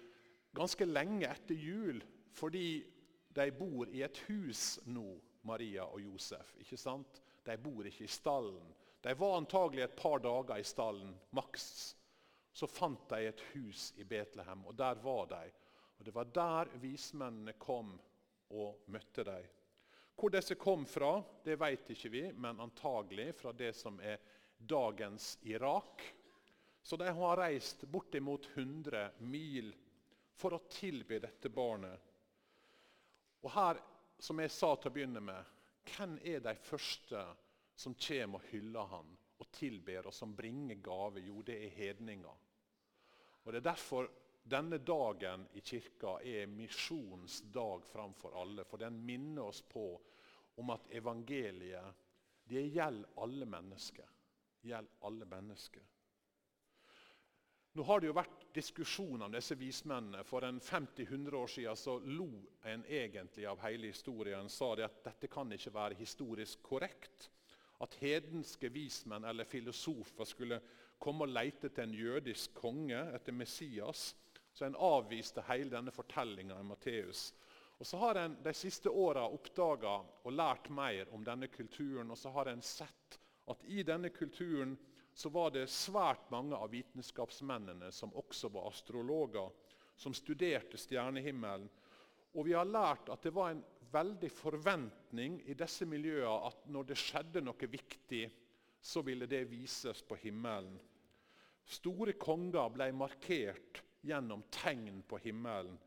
ganske 0.56 0.88
lenge 0.88 1.30
etter 1.30 1.56
jul, 1.56 2.02
fordi 2.34 2.82
de 3.34 3.52
bor 3.52 3.90
i 3.90 4.04
et 4.04 4.18
hus 4.28 4.80
nå, 4.86 5.08
Maria 5.48 5.86
og 5.88 6.02
Josef. 6.02 6.56
ikke 6.60 6.78
sant? 6.78 7.22
De 7.46 7.56
bor 7.58 7.88
ikke 7.88 8.06
i 8.06 8.12
stallen. 8.12 8.74
De 9.02 9.14
var 9.18 9.38
antagelig 9.38 9.86
et 9.86 9.96
par 9.98 10.20
dager 10.22 10.60
i 10.60 10.68
stallen, 10.68 11.14
maks. 11.34 11.96
Så 12.54 12.68
fant 12.68 13.08
de 13.10 13.24
et 13.30 13.44
hus 13.54 13.92
i 13.98 14.04
Betlehem, 14.04 14.66
og 14.68 14.76
der 14.78 15.00
var 15.02 15.26
de. 15.32 15.46
Og 15.98 16.06
Det 16.06 16.14
var 16.14 16.26
der 16.34 16.70
vismennene 16.82 17.54
kom 17.54 17.96
og 18.50 18.84
møtte 18.88 19.24
dem. 19.24 19.48
Hvor 20.16 20.30
disse 20.30 20.56
kom 20.60 20.84
fra, 20.86 21.24
det 21.46 21.58
vet 21.58 21.90
ikke 21.96 22.10
vi, 22.14 22.24
men 22.34 22.60
antagelig 22.60 23.32
fra 23.40 23.54
det 23.58 23.72
som 23.74 24.00
er 24.04 24.20
dagens 24.58 25.38
Irak. 25.50 26.04
Så 26.84 26.98
de 26.98 27.08
har 27.10 27.38
reist 27.38 27.88
bortimot 27.90 28.50
100 28.54 29.12
mil 29.20 29.72
for 30.36 30.54
å 30.58 30.66
tilby 30.70 31.20
dette 31.22 31.50
barnet 31.50 32.11
og 33.42 33.52
her, 33.52 33.82
som 34.22 34.40
jeg 34.40 34.54
sa 34.54 34.76
til 34.76 34.92
å 34.92 34.94
begynne 34.94 35.22
med, 35.24 35.58
hvem 35.96 36.18
er 36.24 36.44
de 36.46 36.54
første 36.62 37.24
som 37.76 37.96
kommer 37.98 38.38
og 38.38 38.50
hyller 38.52 38.90
han 38.92 39.14
og 39.42 39.48
tilber 39.58 40.08
og 40.08 40.14
som 40.14 40.36
bringer 40.38 40.82
gave? 40.84 41.24
Jo, 41.26 41.42
det 41.42 41.58
er 41.66 41.76
hedninger. 41.76 42.50
Og 43.44 43.52
Det 43.52 43.58
er 43.58 43.72
derfor 43.72 44.10
denne 44.44 44.78
dagen 44.78 45.48
i 45.58 45.62
kirka 45.66 46.20
er 46.26 46.50
misjonens 46.50 47.42
dag 47.54 47.86
framfor 47.86 48.38
alle. 48.42 48.66
For 48.66 48.82
den 48.82 49.00
minner 49.06 49.50
oss 49.50 49.62
på 49.62 49.86
om 50.62 50.70
at 50.74 50.90
evangeliet 50.94 52.08
det 52.52 52.68
gjelder 52.74 53.22
alle 53.24 53.46
mennesker. 53.46 54.08
Gjelder 54.62 55.08
alle 55.08 55.26
mennesker. 55.26 55.84
Nå 57.74 57.84
har 57.88 58.02
det 58.02 58.10
jo 58.10 58.16
vært 58.18 58.42
diskusjon 58.52 59.22
om 59.24 59.32
disse 59.32 59.56
vismennene. 59.56 60.26
For 60.28 60.44
en 60.44 60.60
50-100 60.60 61.38
år 61.40 61.52
siden 61.54 61.78
så 61.80 61.94
lo 62.04 62.28
en 62.68 62.84
egentlig 62.84 63.46
av 63.48 63.62
hele 63.64 63.94
historien. 63.94 64.50
sa 64.50 64.74
det 64.76 64.90
at 64.90 65.04
dette 65.06 65.30
kan 65.32 65.52
ikke 65.56 65.74
være 65.74 66.00
historisk 66.00 66.64
korrekt. 66.64 67.30
At 67.80 67.96
hedenske 68.02 68.70
vismenn 68.70 69.24
eller 69.26 69.48
filosofer 69.48 70.28
skulle 70.28 70.60
komme 71.00 71.24
og 71.24 71.32
leite 71.32 71.70
til 71.70 71.88
en 71.88 71.96
jødisk 71.96 72.54
konge 72.60 73.00
etter 73.16 73.32
Messias. 73.32 74.16
Så 74.54 74.66
en 74.66 74.76
avviste 74.76 75.42
hele 75.48 75.72
denne 75.72 75.96
fortellinga 75.96 76.60
i 76.60 76.68
Matteus. 76.68 77.32
Og 77.80 77.88
så 77.88 77.98
har 77.98 78.20
en 78.20 78.36
de 78.44 78.54
siste 78.54 78.92
åra 78.92 79.24
oppdaga 79.32 79.96
og 80.28 80.34
lært 80.36 80.68
mer 80.70 81.08
om 81.16 81.24
denne 81.24 81.48
kulturen. 81.48 82.12
Og 82.12 82.18
så 82.18 82.30
har 82.36 82.52
en 82.52 82.62
sett 82.62 83.20
at 83.48 83.64
i 83.64 83.82
denne 83.84 84.12
kulturen 84.14 84.76
så 85.14 85.30
var 85.30 85.52
det 85.52 85.68
svært 85.70 86.30
mange 86.32 86.56
av 86.56 86.72
vitenskapsmennene 86.72 87.92
som 87.92 88.14
også 88.16 88.50
var 88.54 88.70
astrologer, 88.72 89.52
som 89.96 90.14
studerte 90.16 90.80
stjernehimmelen. 90.80 91.68
Og 92.34 92.48
vi 92.48 92.56
har 92.56 92.68
lært 92.68 93.12
at 93.12 93.24
det 93.24 93.34
var 93.36 93.52
en 93.52 93.64
veldig 93.92 94.30
forventning 94.32 95.42
i 95.52 95.56
disse 95.58 95.86
miljøene 95.86 96.48
at 96.48 96.64
når 96.72 96.88
det 96.92 97.00
skjedde 97.00 97.44
noe 97.44 97.70
viktig, 97.70 98.24
så 98.82 99.04
ville 99.06 99.28
det 99.30 99.44
vises 99.52 100.02
på 100.08 100.18
himmelen. 100.24 100.80
Store 101.68 102.16
konger 102.18 102.72
ble 102.74 102.88
markert 102.98 103.84
gjennom 104.02 104.48
tegn 104.50 105.04
på 105.08 105.20
himmelen. 105.22 105.78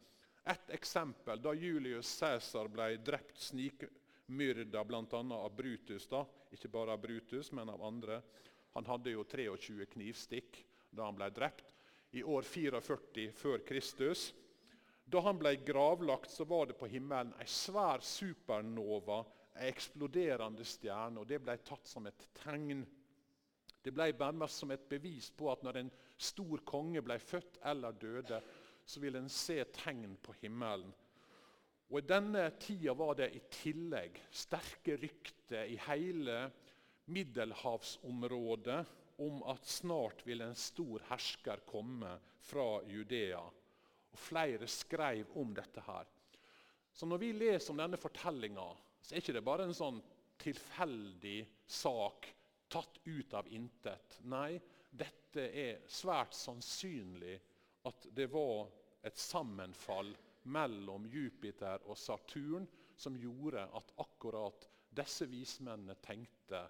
Et 0.45 0.71
eksempel 0.77 1.41
da 1.43 1.55
Julius 1.57 2.11
Cæsar 2.21 2.69
ble 2.69 2.93
drept 3.03 3.41
snikmyrda 3.41 4.85
bl.a. 4.85 5.21
av 5.41 5.57
Brutus. 5.57 6.07
da, 6.07 6.23
Ikke 6.53 6.69
bare 6.69 6.93
av 6.93 7.01
Brutus, 7.01 7.51
men 7.53 7.73
av 7.73 7.83
andre. 7.83 8.21
Han 8.75 8.87
hadde 8.87 9.15
jo 9.15 9.25
23 9.25 9.87
knivstikk 9.95 10.59
da 10.95 11.07
han 11.09 11.19
ble 11.19 11.31
drept. 11.35 11.71
I 12.15 12.23
år 12.23 12.47
44 12.47 13.31
før 13.35 13.63
Kristus. 13.67 14.33
Da 15.05 15.21
han 15.27 15.39
ble 15.39 15.57
gravlagt, 15.67 16.31
så 16.31 16.47
var 16.49 16.69
det 16.71 16.79
på 16.79 16.89
himmelen 16.91 17.35
ei 17.43 17.49
svær 17.51 18.03
supernova 18.07 19.25
en 19.55 19.69
eksploderende 19.69 20.65
stjerne, 20.67 21.21
og 21.21 21.29
det 21.29 21.41
ble 21.43 21.57
tatt 21.63 21.87
som 21.87 22.07
et 22.11 22.27
tegn. 22.41 22.83
Det 23.85 23.93
ble 23.95 24.09
nærmest 24.17 24.63
som 24.63 24.73
et 24.75 24.87
bevis 24.89 25.31
på 25.37 25.51
at 25.53 25.63
når 25.63 25.83
en 25.83 25.93
stor 26.17 26.63
konge 26.67 27.03
ble 27.05 27.19
født 27.21 27.61
eller 27.71 27.99
døde, 28.01 28.41
så 28.85 29.01
ville 29.01 29.21
en 29.23 29.31
se 29.33 29.59
tegn 29.77 30.17
på 30.23 30.35
himmelen. 30.41 30.91
Og 31.93 32.01
I 32.01 32.09
denne 32.09 32.49
tida 32.59 32.95
var 32.97 33.15
det 33.19 33.31
i 33.37 33.43
tillegg 33.53 34.17
sterke 34.33 34.97
rykter 34.99 35.69
i 35.71 35.77
hele 35.87 36.39
middelhavsområdet 37.05 38.87
om 39.17 39.43
at 39.51 39.67
snart 39.67 40.25
vil 40.27 40.43
en 40.43 40.57
stor 40.59 41.03
hersker 41.09 41.63
komme 41.69 42.17
fra 42.43 42.83
Judea. 42.89 43.43
Og 44.15 44.19
Flere 44.19 44.67
skrev 44.71 45.31
om 45.39 45.55
dette. 45.55 45.81
her. 45.81 46.07
Så 46.93 47.07
Når 47.07 47.19
vi 47.19 47.33
leser 47.33 47.73
om 47.73 47.77
denne 47.77 47.97
fortellinga, 47.97 48.77
så 49.03 49.15
er 49.15 49.23
ikke 49.23 49.33
det 49.33 49.45
bare 49.45 49.65
en 49.65 49.75
sånn 49.75 50.03
tilfeldig 50.39 51.47
sak 51.67 52.29
tatt 52.69 52.99
ut 53.05 53.35
av 53.35 53.49
intet. 53.49 54.19
Nei, 54.23 54.61
dette 54.91 55.49
er 55.51 55.83
svært 55.91 56.35
sannsynlig 56.35 57.37
at 57.85 58.07
det 58.15 58.29
var 58.33 58.71
et 59.05 59.19
sammenfall 59.19 60.15
mellom 60.55 61.07
Jupiter 61.11 61.83
og 61.85 61.99
Saturn 61.99 62.67
som 62.97 63.17
gjorde 63.19 63.67
at 63.75 63.93
akkurat 64.01 64.69
disse 64.95 65.27
vismennene 65.27 65.97
tenkte 66.05 66.63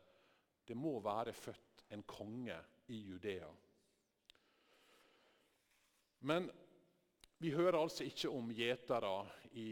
det 0.66 0.76
må 0.76 0.98
være 1.04 1.32
født 1.32 1.84
en 1.94 2.02
konge 2.08 2.56
i 2.88 3.00
Judea. 3.08 3.50
Men 6.24 6.48
vi 7.38 7.50
hører 7.52 7.78
altså 7.82 8.06
ikke 8.08 8.30
om 8.32 8.52
gjetere 8.56 9.26
i 9.60 9.68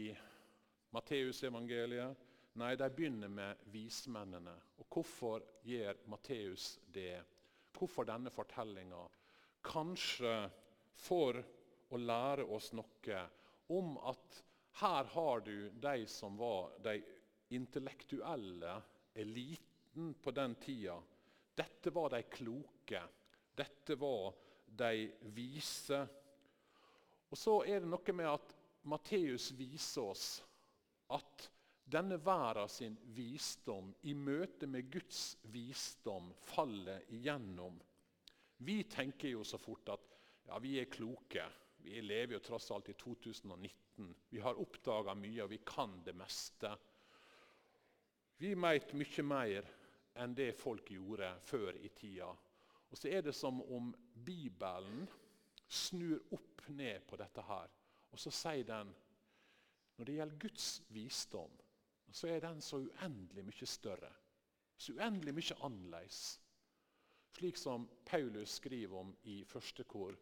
Matteusevangeliet. 0.93 2.19
Nei, 2.61 2.75
de 2.77 2.89
begynner 2.93 3.31
med 3.33 3.63
vismennene. 3.73 4.53
Og 4.77 4.85
Hvorfor 4.93 5.41
gjør 5.65 5.97
Matteus 6.13 6.75
det? 6.93 7.23
Hvorfor 7.73 8.05
denne 8.05 8.29
fortellinga? 8.29 9.01
Kanskje 9.65 10.35
for 11.01 11.39
å 11.89 11.97
lære 11.97 12.45
oss 12.53 12.69
noe 12.77 13.23
om 13.73 13.97
at 14.05 14.43
her 14.83 15.09
har 15.15 15.41
du 15.45 15.69
de 15.81 16.05
som 16.09 16.37
var 16.37 16.77
de 16.85 16.99
intellektuelle 17.57 18.77
eliten 19.17 19.72
på 20.21 20.31
den 20.31 20.55
tida. 20.55 20.97
Dette 21.55 21.89
var 21.93 22.09
de 22.09 22.23
kloke. 22.23 23.01
Dette 23.55 23.95
var 23.95 24.33
de 24.65 25.11
vise. 25.35 25.99
Og 27.29 27.37
så 27.37 27.59
er 27.65 27.81
det 27.81 27.89
noe 27.89 28.15
med 28.15 28.29
at 28.29 28.53
Matteus 28.89 29.51
viser 29.57 30.09
oss 30.11 30.27
at 31.13 31.49
denne 31.83 32.17
verden 32.23 32.69
sin 32.71 32.95
visdom 33.15 33.91
i 34.09 34.13
møte 34.15 34.67
med 34.67 34.89
Guds 34.91 35.35
visdom 35.53 36.31
faller 36.47 37.03
igjennom. 37.13 37.77
Vi 38.63 38.83
tenker 38.89 39.33
jo 39.33 39.43
så 39.43 39.59
fort 39.59 39.93
at 39.93 40.09
ja, 40.47 40.57
vi 40.59 40.77
er 40.79 40.91
kloke. 40.91 41.45
Vi 41.83 42.01
lever 42.01 42.37
jo 42.37 42.43
tross 42.43 42.71
alt 42.71 42.89
i 42.89 42.95
2019. 42.97 44.09
Vi 44.29 44.41
har 44.41 44.59
oppdaga 44.59 45.15
mye, 45.15 45.43
og 45.43 45.51
vi 45.51 45.59
kan 45.67 45.99
det 46.05 46.15
meste. 46.15 46.71
Vi 48.39 48.53
veit 48.55 48.93
mye 48.97 49.25
mer 49.27 49.67
enn 50.15 50.35
det 50.37 50.51
folk 50.57 50.91
gjorde 50.91 51.29
før 51.41 51.77
i 51.81 51.89
tida. 51.89 52.29
Og 52.89 52.97
så 52.97 53.09
er 53.09 53.23
det 53.25 53.33
som 53.35 53.61
om 53.73 53.93
Bibelen 54.25 55.07
snur 55.67 56.19
opp 56.35 56.67
ned 56.69 57.07
på 57.09 57.17
dette 57.17 57.41
her. 57.47 57.71
Og 58.13 58.19
så 58.21 58.31
sier 58.33 58.67
den 58.67 58.93
når 59.97 60.05
det 60.05 60.15
gjelder 60.17 60.41
Guds 60.41 60.67
visdom, 60.93 61.51
så 62.13 62.29
er 62.29 62.39
den 62.41 62.61
så 62.61 62.79
uendelig 62.81 63.45
mye 63.45 63.67
større. 63.69 64.11
Så 64.77 64.93
uendelig 64.93 65.33
mye 65.37 65.57
annerledes. 65.65 66.21
Slik 67.33 67.57
som 67.57 67.87
Paulus 68.05 68.59
skriver 68.59 68.99
om 68.99 69.13
i 69.29 69.43
første 69.45 69.85
kor 69.89 70.13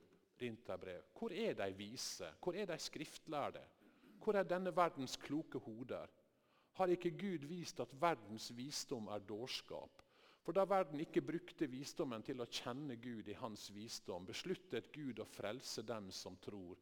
Rinterbrev. 0.41 1.03
Hvor 1.17 1.31
er 1.35 1.53
de 1.53 1.73
vise? 1.75 2.27
Hvor 2.43 2.55
er 2.55 2.65
de 2.65 2.77
skriftlærde? 2.79 3.63
Hvor 4.23 4.37
er 4.39 4.43
denne 4.47 4.75
verdens 4.75 5.17
kloke 5.17 5.59
hoder? 5.59 6.07
Har 6.77 6.91
ikke 6.93 7.11
Gud 7.19 7.45
vist 7.49 7.79
at 7.83 7.93
verdens 8.01 8.51
visdom 8.55 9.09
er 9.11 9.23
dårskap? 9.27 10.03
For 10.41 10.57
da 10.57 10.63
verden 10.65 11.01
ikke 11.03 11.21
brukte 11.21 11.67
visdommen 11.69 12.23
til 12.25 12.41
å 12.41 12.49
kjenne 12.49 12.95
Gud 13.01 13.27
i 13.29 13.37
hans 13.37 13.67
visdom, 13.75 14.25
besluttet 14.25 14.89
Gud 14.93 15.21
å 15.21 15.27
frelse 15.29 15.83
dem 15.85 16.09
som 16.15 16.37
tror, 16.41 16.79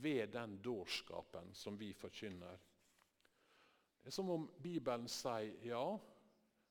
ved 0.00 0.30
den 0.36 0.60
dårskapen 0.62 1.50
som 1.56 1.78
vi 1.78 1.90
forkynner. 1.96 2.60
Det 4.00 4.12
er 4.12 4.14
som 4.14 4.30
om 4.32 4.46
Bibelen 4.62 5.08
sier 5.10 5.50
ja, 5.66 5.82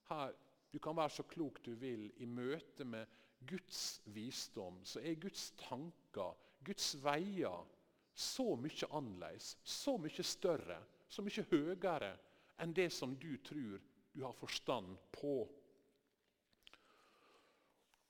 her, 0.09 0.31
du 0.71 0.79
kan 0.81 0.95
være 0.97 1.17
så 1.17 1.25
klok 1.29 1.59
du 1.65 1.73
vil 1.77 2.07
i 2.23 2.29
møte 2.29 2.85
med 2.87 3.09
Guds 3.49 3.99
visdom. 4.15 4.79
Så 4.83 5.03
er 5.03 5.19
Guds 5.21 5.51
tanker, 5.59 6.37
Guds 6.65 6.93
veier, 7.03 7.67
så 8.13 8.55
mye 8.59 8.89
annerledes, 8.95 9.53
så 9.63 9.97
mye 10.01 10.25
større, 10.25 10.79
så 11.09 11.23
mye 11.25 11.45
høyere 11.51 12.15
enn 12.59 12.75
det 12.75 12.89
som 12.93 13.15
du 13.19 13.37
tror 13.43 13.79
du 14.11 14.23
har 14.23 14.33
forstand 14.33 14.97
på. 15.11 15.33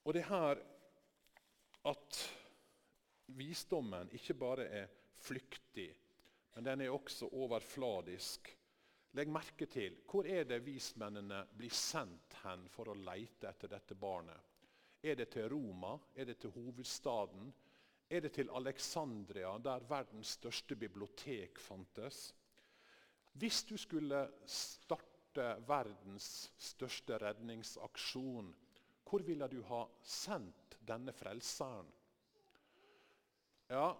Og 0.03 0.13
det 0.15 0.23
er 0.23 0.31
her 0.31 0.61
at 1.89 2.21
visdommen 3.37 4.09
ikke 4.15 4.33
bare 4.33 4.65
er 4.81 4.87
flyktig, 5.21 5.89
men 6.55 6.65
den 6.65 6.81
er 6.81 6.95
også 6.95 7.29
overfladisk. 7.31 8.49
Legg 9.17 9.31
merke 9.33 9.65
til 9.69 9.95
hvor 10.09 10.27
er 10.29 10.45
det 10.45 10.61
vismennene 10.65 11.43
blir 11.57 11.73
sendt 11.73 12.37
hen 12.43 12.67
for 12.69 12.91
å 12.91 12.97
leite 12.97 13.49
etter 13.49 13.71
dette 13.71 13.97
barnet. 13.97 14.37
Er 15.01 15.15
det 15.15 15.29
til 15.33 15.47
Roma? 15.49 15.95
Er 16.15 16.27
det 16.27 16.37
til 16.41 16.51
hovedstaden? 16.53 17.53
Er 18.09 18.21
det 18.25 18.33
til 18.35 18.49
Alexandria, 18.49 19.53
der 19.61 19.85
verdens 19.89 20.35
største 20.39 20.75
bibliotek 20.75 21.59
fantes? 21.61 22.33
Hvis 23.39 23.63
du 23.63 23.77
skulle 23.79 24.25
starte 24.49 25.45
verdens 25.67 26.49
største 26.59 27.17
redningsaksjon, 27.21 28.51
hvor 29.09 29.23
ville 29.25 29.47
du 29.49 29.61
ha 29.69 29.85
sendt 30.03 30.75
denne 30.85 31.13
frelseren? 31.15 31.87
Ja, 33.69 33.93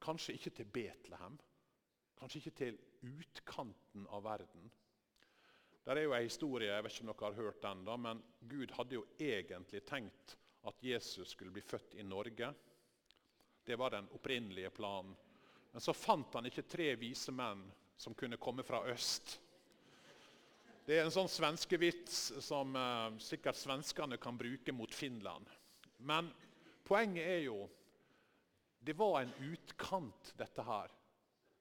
Kanskje 0.00 0.34
ikke 0.34 0.50
til 0.56 0.68
Betlehem, 0.72 1.34
kanskje 2.16 2.40
ikke 2.40 2.56
til 2.56 2.78
utkanten 3.04 4.06
av 4.08 4.24
verden. 4.24 4.70
Der 5.84 5.96
er 5.96 6.06
jo 6.06 6.14
en 6.16 6.24
historie, 6.24 6.70
jeg 6.70 6.84
vet 6.84 6.94
ikke 6.94 7.04
om 7.04 7.10
dere 7.10 7.28
har 7.28 7.36
hørt 7.36 7.62
den 7.64 7.82
da, 7.84 7.96
men 8.00 8.22
Gud 8.48 8.72
hadde 8.76 8.96
jo 8.96 9.04
egentlig 9.20 9.82
tenkt 9.88 10.36
at 10.68 10.84
Jesus 10.84 11.34
skulle 11.34 11.52
bli 11.52 11.64
født 11.64 11.98
i 12.00 12.04
Norge. 12.04 12.48
Det 13.64 13.76
var 13.78 13.92
den 13.92 14.08
opprinnelige 14.16 14.70
planen. 14.70 15.12
Men 15.72 15.84
så 15.84 15.92
fant 15.92 16.34
han 16.34 16.48
ikke 16.48 16.66
tre 16.68 16.88
vise 17.00 17.32
menn 17.32 17.62
som 18.00 18.14
kunne 18.14 18.40
komme 18.40 18.64
fra 18.64 18.80
øst. 18.88 19.34
Det 20.86 20.96
er 20.96 21.04
en 21.04 21.12
sånn 21.12 21.28
svenskevits 21.28 22.20
som 22.42 22.72
eh, 22.74 23.18
sikkert 23.20 23.58
svenskene 23.60 24.16
kan 24.18 24.38
bruke 24.40 24.72
mot 24.72 24.94
Finland. 24.94 25.44
Men 26.08 26.30
poenget 26.88 27.28
er 27.28 27.42
jo 27.44 27.58
det 28.80 28.96
var 28.96 29.20
en 29.20 29.34
utkant, 29.44 30.32
dette 30.40 30.64
her. 30.64 30.88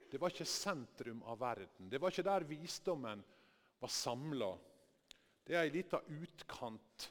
Det 0.10 0.17
var 0.17 0.32
ikke 0.32 0.47
sentrum 0.47 1.19
av 1.28 1.41
verden. 1.41 1.89
Det 1.91 1.99
var 1.99 2.15
ikke 2.15 2.23
der 2.25 2.47
visdommen 2.47 3.21
var 3.80 3.91
samla. 3.91 4.54
Det 5.43 5.58
er 5.58 5.67
ei 5.67 5.73
lita 5.75 5.99
utkant. 6.08 7.10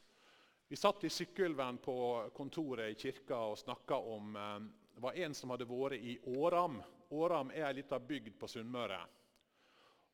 Vi 0.73 0.77
satt 0.81 1.05
i 1.05 1.13
Sykkylven 1.13 1.79
på 1.85 1.99
kontoret 2.37 2.95
i 2.95 2.97
kirka 2.99 3.43
og 3.53 3.61
snakka 3.61 4.01
om 4.17 4.37
eh, 4.37 4.59
Det 4.97 5.05
var 5.05 5.21
en 5.21 5.37
som 5.37 5.53
hadde 5.53 5.69
vært 5.69 6.01
i 6.01 6.17
Åram. 6.35 6.81
Åram 7.15 7.53
er 7.55 7.69
ei 7.69 7.77
lita 7.79 8.01
bygd 8.01 8.35
på 8.41 8.49
Sunnmøre. 8.51 8.99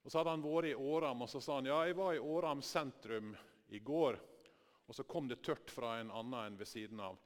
Og 0.05 0.13
Så 0.13 0.21
hadde 0.21 0.35
han 0.35 0.45
vært 0.45 0.69
i 0.69 0.77
Åram 0.77 1.25
og 1.25 1.31
så 1.33 1.41
sa 1.41 1.59
han, 1.59 1.69
ja, 1.71 1.81
jeg 1.89 1.97
var 1.97 2.15
i 2.15 2.21
Åram 2.21 2.63
sentrum 2.63 3.33
i 3.73 3.81
går. 3.81 4.19
Og 4.87 4.95
Så 4.95 5.07
kom 5.09 5.29
det 5.29 5.41
tørt 5.43 5.73
fra 5.73 5.97
en 6.01 6.13
annen 6.13 6.41
enn 6.43 6.59
ved 6.61 6.69
siden 6.69 7.01
av. 7.01 7.17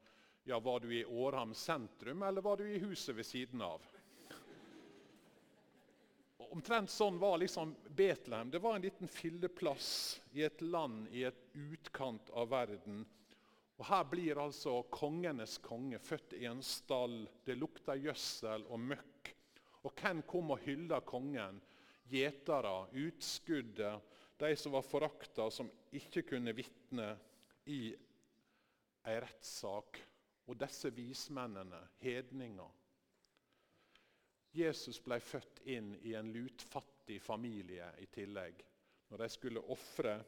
Ja, 0.47 0.61
Var 0.62 0.81
du 0.81 0.93
i 0.95 1.05
Åram 1.05 1.55
sentrum, 1.55 2.23
eller 2.23 2.41
var 2.41 2.57
du 2.57 2.69
i 2.71 2.79
huset 2.79 3.17
ved 3.17 3.27
siden 3.27 3.62
av? 3.62 3.83
Omtrent 6.49 6.88
sånn 6.91 7.19
var 7.21 7.37
liksom 7.43 7.75
Betlehem. 7.93 8.51
Det 8.51 8.62
var 8.62 8.79
en 8.79 8.87
liten 8.87 9.11
filleplass 9.11 10.21
i 10.33 10.47
et 10.47 10.62
land 10.62 11.11
i 11.12 11.27
et 11.29 11.43
utkant 11.53 12.31
av 12.31 12.49
verden. 12.49 13.03
Og 13.79 13.85
Her 13.87 14.07
blir 14.11 14.41
altså 14.41 14.81
kongenes 14.91 15.59
konge 15.62 15.99
født 15.99 16.33
i 16.38 16.47
en 16.49 16.62
stall. 16.64 17.27
Det 17.45 17.59
lukter 17.59 18.01
gjødsel 18.01 18.64
og 18.71 18.81
møkk. 18.95 19.35
Og 19.85 19.93
hvem 20.01 20.23
kom 20.31 20.55
og 20.55 20.64
hylla 20.64 21.03
kongen? 21.07 21.61
Gjetere, 22.09 22.87
utskuddet, 23.05 24.14
de 24.38 24.57
som 24.57 24.73
var 24.73 24.87
forakta, 24.87 25.51
som 25.51 25.71
ikke 25.92 26.23
kunne 26.23 26.55
vitne 26.57 27.09
i 27.68 27.83
ei 29.09 29.21
rettssak 29.21 29.99
og 30.49 30.57
disse 30.61 30.90
vismennene, 30.94 31.81
hedninger. 32.01 32.71
Jesus 34.57 35.01
ble 35.05 35.18
født 35.21 35.61
inn 35.68 35.92
i 36.09 36.14
en 36.16 36.31
lutfattig 36.33 37.21
familie 37.23 37.90
i 37.99 38.07
tillegg. 38.07 38.64
når 39.09 39.18
de 39.18 39.29
skulle 39.29 39.61
ofre 39.73 40.18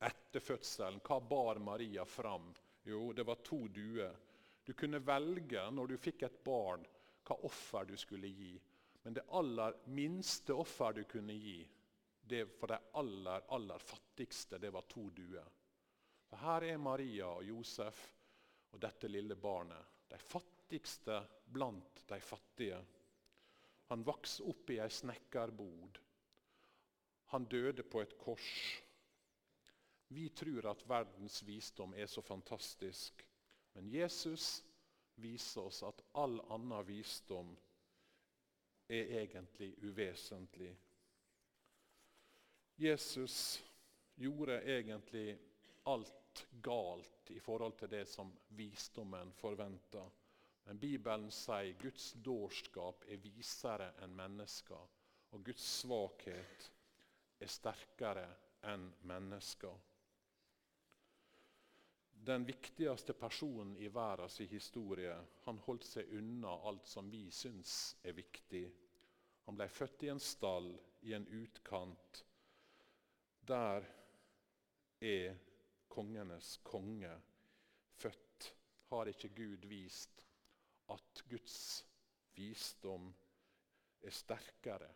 etter 0.00 0.40
fødselen, 0.40 1.00
hva 1.04 1.18
bar 1.20 1.58
Maria 1.58 2.04
fram? 2.04 2.54
Jo, 2.84 3.12
det 3.12 3.22
var 3.22 3.42
to 3.44 3.68
duer. 3.68 4.16
Du 4.64 4.72
kunne 4.72 4.98
velge 4.98 5.70
når 5.70 5.86
du 5.86 5.96
fikk 5.98 6.22
et 6.22 6.38
barn, 6.44 6.86
hva 7.26 7.36
offer 7.44 7.84
du 7.84 7.96
skulle 7.96 8.28
gi. 8.28 8.54
Men 9.02 9.14
det 9.14 9.24
aller 9.28 9.76
minste 9.84 10.54
offer 10.54 10.92
du 10.92 11.04
kunne 11.04 11.32
gi 11.32 11.68
det 12.22 12.46
for 12.46 12.66
de 12.66 12.78
aller, 12.92 13.42
aller 13.48 13.78
fattigste, 13.78 14.58
det 14.58 14.70
var 14.70 14.82
to 14.82 15.08
duer. 15.10 15.48
Så 16.30 16.36
her 16.36 16.64
er 16.64 16.78
Maria 16.78 17.26
og 17.28 17.44
Josef 17.44 18.02
og 18.72 18.80
dette 18.80 19.10
lille 19.10 19.36
barnet. 19.36 19.90
De 20.08 20.18
fattigste 20.18 21.18
blant 21.52 22.04
de 22.08 22.20
fattige. 22.20 22.78
Han 23.90 24.04
vokste 24.06 24.46
opp 24.48 24.70
i 24.70 24.78
ei 24.80 24.88
snekkerbod. 24.90 25.98
Han 27.34 27.48
døde 27.50 27.82
på 27.82 28.00
et 28.00 28.14
kors. 28.20 28.54
Vi 30.12 30.28
tror 30.36 30.70
at 30.70 30.86
verdens 30.88 31.42
visdom 31.44 31.94
er 31.94 32.06
så 32.06 32.22
fantastisk. 32.22 33.26
Men 33.74 33.90
Jesus 33.92 34.62
viser 35.20 35.66
oss 35.66 35.82
at 35.84 36.00
all 36.20 36.38
annen 36.52 36.86
visdom 36.86 37.52
er 37.52 37.71
egentlig 38.88 39.74
uvesentlig. 39.84 40.72
Jesus 42.76 43.62
gjorde 44.14 44.62
egentlig 44.62 45.38
alt 45.82 46.46
galt 46.62 47.30
i 47.30 47.40
forhold 47.40 47.76
til 47.78 47.90
det 47.90 48.06
som 48.08 48.32
visdommen 48.48 49.32
forventa. 49.32 50.02
Men 50.64 50.78
Bibelen 50.78 51.30
sier 51.34 51.74
Guds 51.82 52.12
dårskap 52.22 53.04
er 53.10 53.22
visere 53.22 53.92
enn 54.04 54.14
mennesker, 54.16 54.84
og 55.32 55.44
Guds 55.44 55.64
svakhet 55.80 56.68
er 57.42 57.50
sterkere 57.50 58.28
enn 58.70 58.86
mennesker. 59.10 59.74
Den 62.24 62.44
viktigste 62.44 63.12
personen 63.12 63.76
i 63.76 63.88
verdens 63.88 64.38
historie 64.40 65.14
han 65.42 65.58
holdt 65.66 65.88
seg 65.88 66.12
unna 66.18 66.52
alt 66.70 66.86
som 66.86 67.08
vi 67.10 67.24
syns 67.34 67.96
er 68.06 68.14
viktig. 68.14 68.62
Han 69.48 69.58
ble 69.58 69.66
født 69.66 70.04
i 70.06 70.12
en 70.12 70.22
stall 70.22 70.68
i 71.02 71.16
en 71.18 71.26
utkant. 71.34 72.22
Der 73.50 73.88
er 75.02 75.34
kongenes 75.90 76.54
konge 76.62 77.10
født. 77.98 78.52
Har 78.92 79.08
ikke 79.08 79.32
Gud 79.34 79.66
vist 79.66 80.22
at 80.92 81.22
Guds 81.30 81.58
visdom 82.36 83.10
er 84.02 84.14
sterkere 84.14 84.90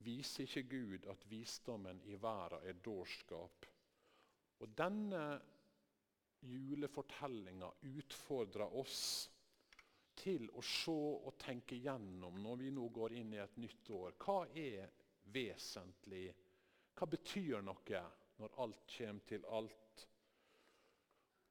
Viser 0.00 0.46
ikke 0.46 0.62
Gud 0.62 1.06
at 1.12 1.24
visdommen 1.28 1.98
i 2.08 2.14
verden 2.16 2.62
er 2.64 2.78
dårskap? 2.84 3.66
Og 4.60 4.70
Denne 4.78 5.24
julefortellinga 6.40 7.70
utfordrer 7.80 8.76
oss 8.76 9.30
til 10.20 10.48
å 10.52 10.62
se 10.64 10.94
og 10.94 11.36
tenke 11.40 11.78
gjennom 11.80 12.40
når 12.42 12.62
vi 12.62 12.70
nå 12.76 12.88
går 12.92 13.16
inn 13.20 13.34
i 13.34 13.42
et 13.42 13.56
nytt 13.62 13.90
år. 13.96 14.16
Hva 14.20 14.44
er 14.54 14.90
vesentlig? 15.32 16.28
Hva 16.96 17.08
betyr 17.08 17.64
noe 17.64 18.04
når 18.40 18.56
alt 18.64 18.86
kommer 18.96 19.28
til 19.28 19.46
alt? 19.48 20.06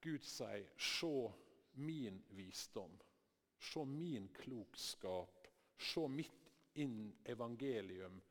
Gud 0.02 0.24
sier 0.24 0.70
'se 0.78 1.32
min 1.74 2.24
visdom', 2.30 3.00
se 3.60 3.86
min 3.86 4.30
klokskap, 4.34 5.48
se 5.78 6.08
mitt 6.08 6.52
inn 6.76 7.14
evangelium 7.26 8.22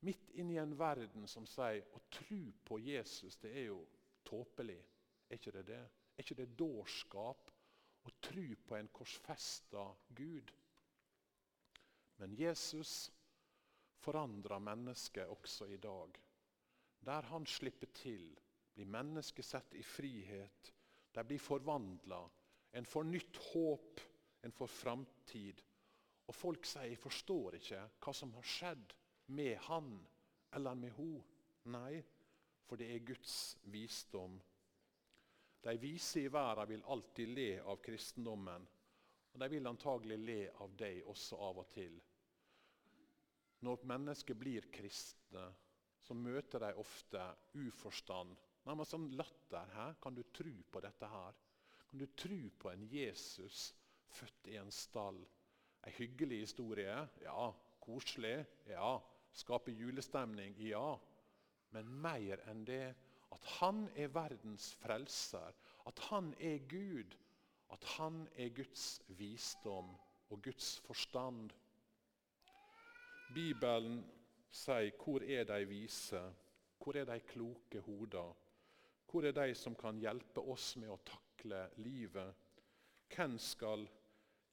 Midt 0.00 0.30
i 0.34 0.56
en 0.56 0.74
verden 0.78 1.26
som 1.28 1.46
sier 1.48 1.82
å 1.96 2.00
tro 2.12 2.42
på 2.68 2.78
Jesus, 2.78 3.38
det 3.42 3.52
er 3.56 3.64
jo 3.70 3.78
tåpelig. 4.28 4.78
Er 5.28 5.40
ikke 5.40 5.54
det 5.56 5.64
det? 5.66 5.84
Er 6.16 6.24
ikke 6.24 6.38
det 6.38 6.56
dårskap 6.58 7.50
å 8.06 8.12
tro 8.24 8.46
på 8.66 8.76
en 8.78 8.88
korsfesta 8.88 9.84
Gud? 10.16 10.52
Men 12.16 12.32
Jesus 12.38 13.10
forandrer 14.00 14.62
mennesket 14.64 15.28
også 15.28 15.68
i 15.68 15.76
dag. 15.76 16.16
Der 17.04 17.28
han 17.30 17.46
slipper 17.46 17.90
til, 17.92 18.30
blir 18.74 18.88
mennesket 18.88 19.44
satt 19.44 19.76
i 19.76 19.84
frihet. 19.84 20.72
De 21.12 21.24
blir 21.24 21.40
forvandla. 21.40 22.22
En 22.72 22.88
får 22.88 23.04
nytt 23.08 23.40
håp, 23.52 24.00
en 24.42 24.52
får 24.52 24.72
framtid. 24.72 25.62
Og 26.26 26.34
folk 26.34 26.64
sier 26.66 26.88
'jeg 26.88 26.98
forstår 26.98 27.54
ikke 27.54 27.88
hva 28.00 28.12
som 28.12 28.32
har 28.32 28.42
skjedd' 28.42 28.94
med 29.26 29.56
han 29.56 30.06
eller 30.52 30.74
med 30.74 30.90
hun. 30.90 31.22
Nei, 31.64 32.02
for 32.66 32.76
det 32.76 32.94
er 32.94 33.06
Guds 33.06 33.58
visdom. 33.62 34.40
De 35.66 35.76
vise 35.82 36.20
i 36.20 36.28
verden 36.28 36.68
vil 36.68 36.82
alltid 36.94 37.28
le 37.28 37.60
av 37.60 37.80
kristendommen. 37.82 38.66
Og 39.32 39.40
de 39.42 39.48
vil 39.50 39.66
antagelig 39.66 40.18
le 40.22 40.42
av 40.62 40.74
deg 40.78 41.00
også 41.10 41.38
av 41.42 41.58
og 41.58 41.66
til. 41.72 41.96
Når 43.66 43.82
mennesker 43.90 44.38
blir 44.38 44.68
kristne, 44.70 45.48
så 46.06 46.14
møter 46.14 46.62
de 46.62 46.70
ofte 46.78 47.22
uforstand. 47.58 48.36
Nærmest 48.68 48.94
sånn 48.94 49.08
latter. 49.18 49.72
Hæ? 49.74 49.86
Kan 50.02 50.14
du 50.14 50.22
tro 50.38 50.54
på 50.70 50.82
dette 50.84 51.08
her? 51.10 51.34
Kan 51.90 51.98
du 51.98 52.06
tro 52.14 52.38
på 52.62 52.70
en 52.70 52.86
Jesus 52.92 53.72
født 54.20 54.52
i 54.52 54.60
en 54.60 54.70
stall? 54.70 55.18
En 55.82 55.96
hyggelig 55.98 56.44
historie? 56.44 56.94
Ja. 57.24 57.48
Koselig? 57.82 58.36
Ja. 58.70 59.00
Skape 59.34 59.74
julestemning? 59.74 60.54
Ja. 60.62 60.94
Men 61.74 61.90
mer 62.06 62.46
enn 62.46 62.62
det. 62.70 62.94
At 63.32 63.44
han 63.58 63.88
er 63.96 64.12
verdens 64.14 64.74
frelser. 64.74 65.52
At 65.86 65.98
han 66.10 66.34
er 66.40 66.58
Gud. 66.68 67.16
At 67.70 67.84
han 67.96 68.28
er 68.36 68.48
Guds 68.54 69.02
visdom 69.08 69.96
og 70.30 70.42
Guds 70.42 70.80
forstand. 70.80 71.50
Bibelen 73.34 74.04
sier 74.50 74.90
'Hvor 74.90 75.22
er 75.22 75.44
de 75.44 75.68
vise? 75.68 76.34
Hvor 76.78 76.96
er 76.96 77.04
de 77.04 77.20
kloke 77.20 77.80
hoder? 77.80 78.36
Hvor 79.10 79.22
er 79.24 79.32
de 79.32 79.54
som 79.54 79.74
kan 79.74 79.98
hjelpe 79.98 80.40
oss 80.40 80.76
med 80.76 80.88
å 80.88 81.00
takle 81.04 81.70
livet? 81.76 82.34
Hvem 83.08 83.38
skal 83.38 83.88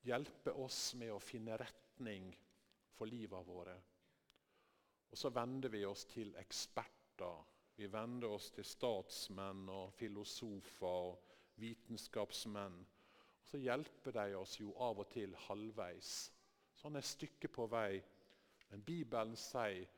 hjelpe 0.04 0.54
oss 0.54 0.94
med 0.96 1.12
å 1.12 1.20
finne 1.20 1.58
retning 1.58 2.30
for 2.94 3.06
livet 3.06 3.48
våre? 3.48 3.76
Og 5.12 5.18
så 5.18 5.30
vender 5.30 5.70
vi 5.70 5.86
oss 5.86 6.06
til 6.06 6.36
eksperter. 6.42 7.53
Vi 7.76 7.88
vender 7.88 8.30
oss 8.36 8.52
til 8.54 8.66
statsmenn 8.68 9.66
og 9.74 9.94
filosofer 9.98 10.88
og 10.88 11.34
vitenskapsmenn. 11.62 12.76
Og 13.42 13.50
så 13.50 13.62
hjelper 13.62 14.16
de 14.18 14.36
oss 14.38 14.60
jo 14.60 14.74
av 14.82 15.02
og 15.02 15.10
til 15.14 15.34
halvveis. 15.48 16.14
Sånn 16.78 16.98
et 17.00 17.08
stykke 17.08 17.50
på 17.54 17.68
vei. 17.72 17.98
Men 18.70 18.86
Bibelen 18.86 19.36
sier 19.38 19.90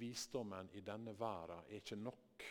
visdommen 0.00 0.70
i 0.74 0.82
denne 0.84 1.14
verden 1.18 1.64
er 1.68 1.80
ikke 1.80 2.00
nok. 2.00 2.46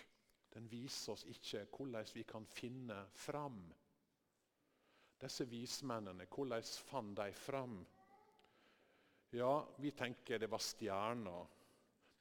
Den 0.53 0.69
viser 0.69 1.15
oss 1.15 1.25
ikke 1.29 1.65
hvordan 1.73 2.13
vi 2.13 2.23
kan 2.29 2.45
finne 2.45 2.99
fram. 3.17 3.59
Disse 5.23 5.45
vismennene, 5.49 6.27
hvordan 6.29 6.65
fant 6.89 7.17
de 7.17 7.29
fram? 7.33 7.77
Ja, 9.33 9.53
vi 9.81 9.91
tenker 9.97 10.37
det 10.37 10.49
var 10.51 10.61
stjerner. 10.61 11.47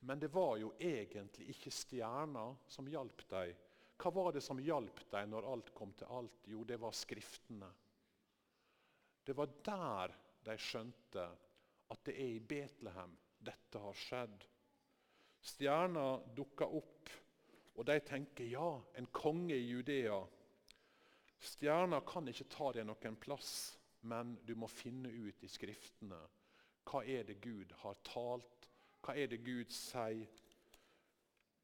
Men 0.05 0.21
det 0.21 0.33
var 0.35 0.57
jo 0.59 0.73
egentlig 0.83 1.53
ikke 1.53 1.71
stjerna 1.71 2.49
som 2.67 2.89
hjalp 2.91 3.23
dem. 3.31 3.53
Hva 4.03 4.11
var 4.11 4.33
det 4.35 4.43
som 4.43 4.59
hjalp 4.59 4.99
dem 5.13 5.31
når 5.31 5.47
alt 5.47 5.69
kom 5.79 5.93
til 5.95 6.11
alt? 6.11 6.49
Jo, 6.51 6.65
det 6.67 6.81
var 6.83 6.95
Skriftene. 6.97 7.69
Det 9.23 9.37
var 9.39 9.53
der 9.63 10.15
de 10.43 10.57
skjønte 10.59 11.27
at 11.95 12.03
det 12.09 12.17
er 12.19 12.33
i 12.35 12.41
Betlehem 12.43 13.15
dette 13.39 13.79
har 13.79 13.95
skjedd. 13.99 14.43
Stjerna 15.43 16.07
dukka 16.35 16.67
opp, 16.67 17.11
og 17.79 17.87
de 17.87 17.99
tenker 18.03 18.51
ja, 18.51 18.73
en 18.99 19.07
konge 19.15 19.55
i 19.55 19.69
Judea. 19.69 20.19
Stjerna 21.43 22.03
kan 22.07 22.27
ikke 22.31 22.51
ta 22.51 22.73
deg 22.75 22.87
noen 22.91 23.19
plass, 23.23 23.55
men 24.11 24.35
du 24.43 24.57
må 24.59 24.67
finne 24.71 25.11
ut 25.11 25.47
i 25.47 25.51
Skriftene. 25.51 26.19
Hva 26.91 27.05
er 27.07 27.27
det 27.27 27.39
Gud 27.43 27.71
har 27.85 28.03
talt 28.07 28.62
hva 29.03 29.17
er 29.19 29.31
det 29.31 29.43
Gud 29.43 29.71
sier? 29.75 30.41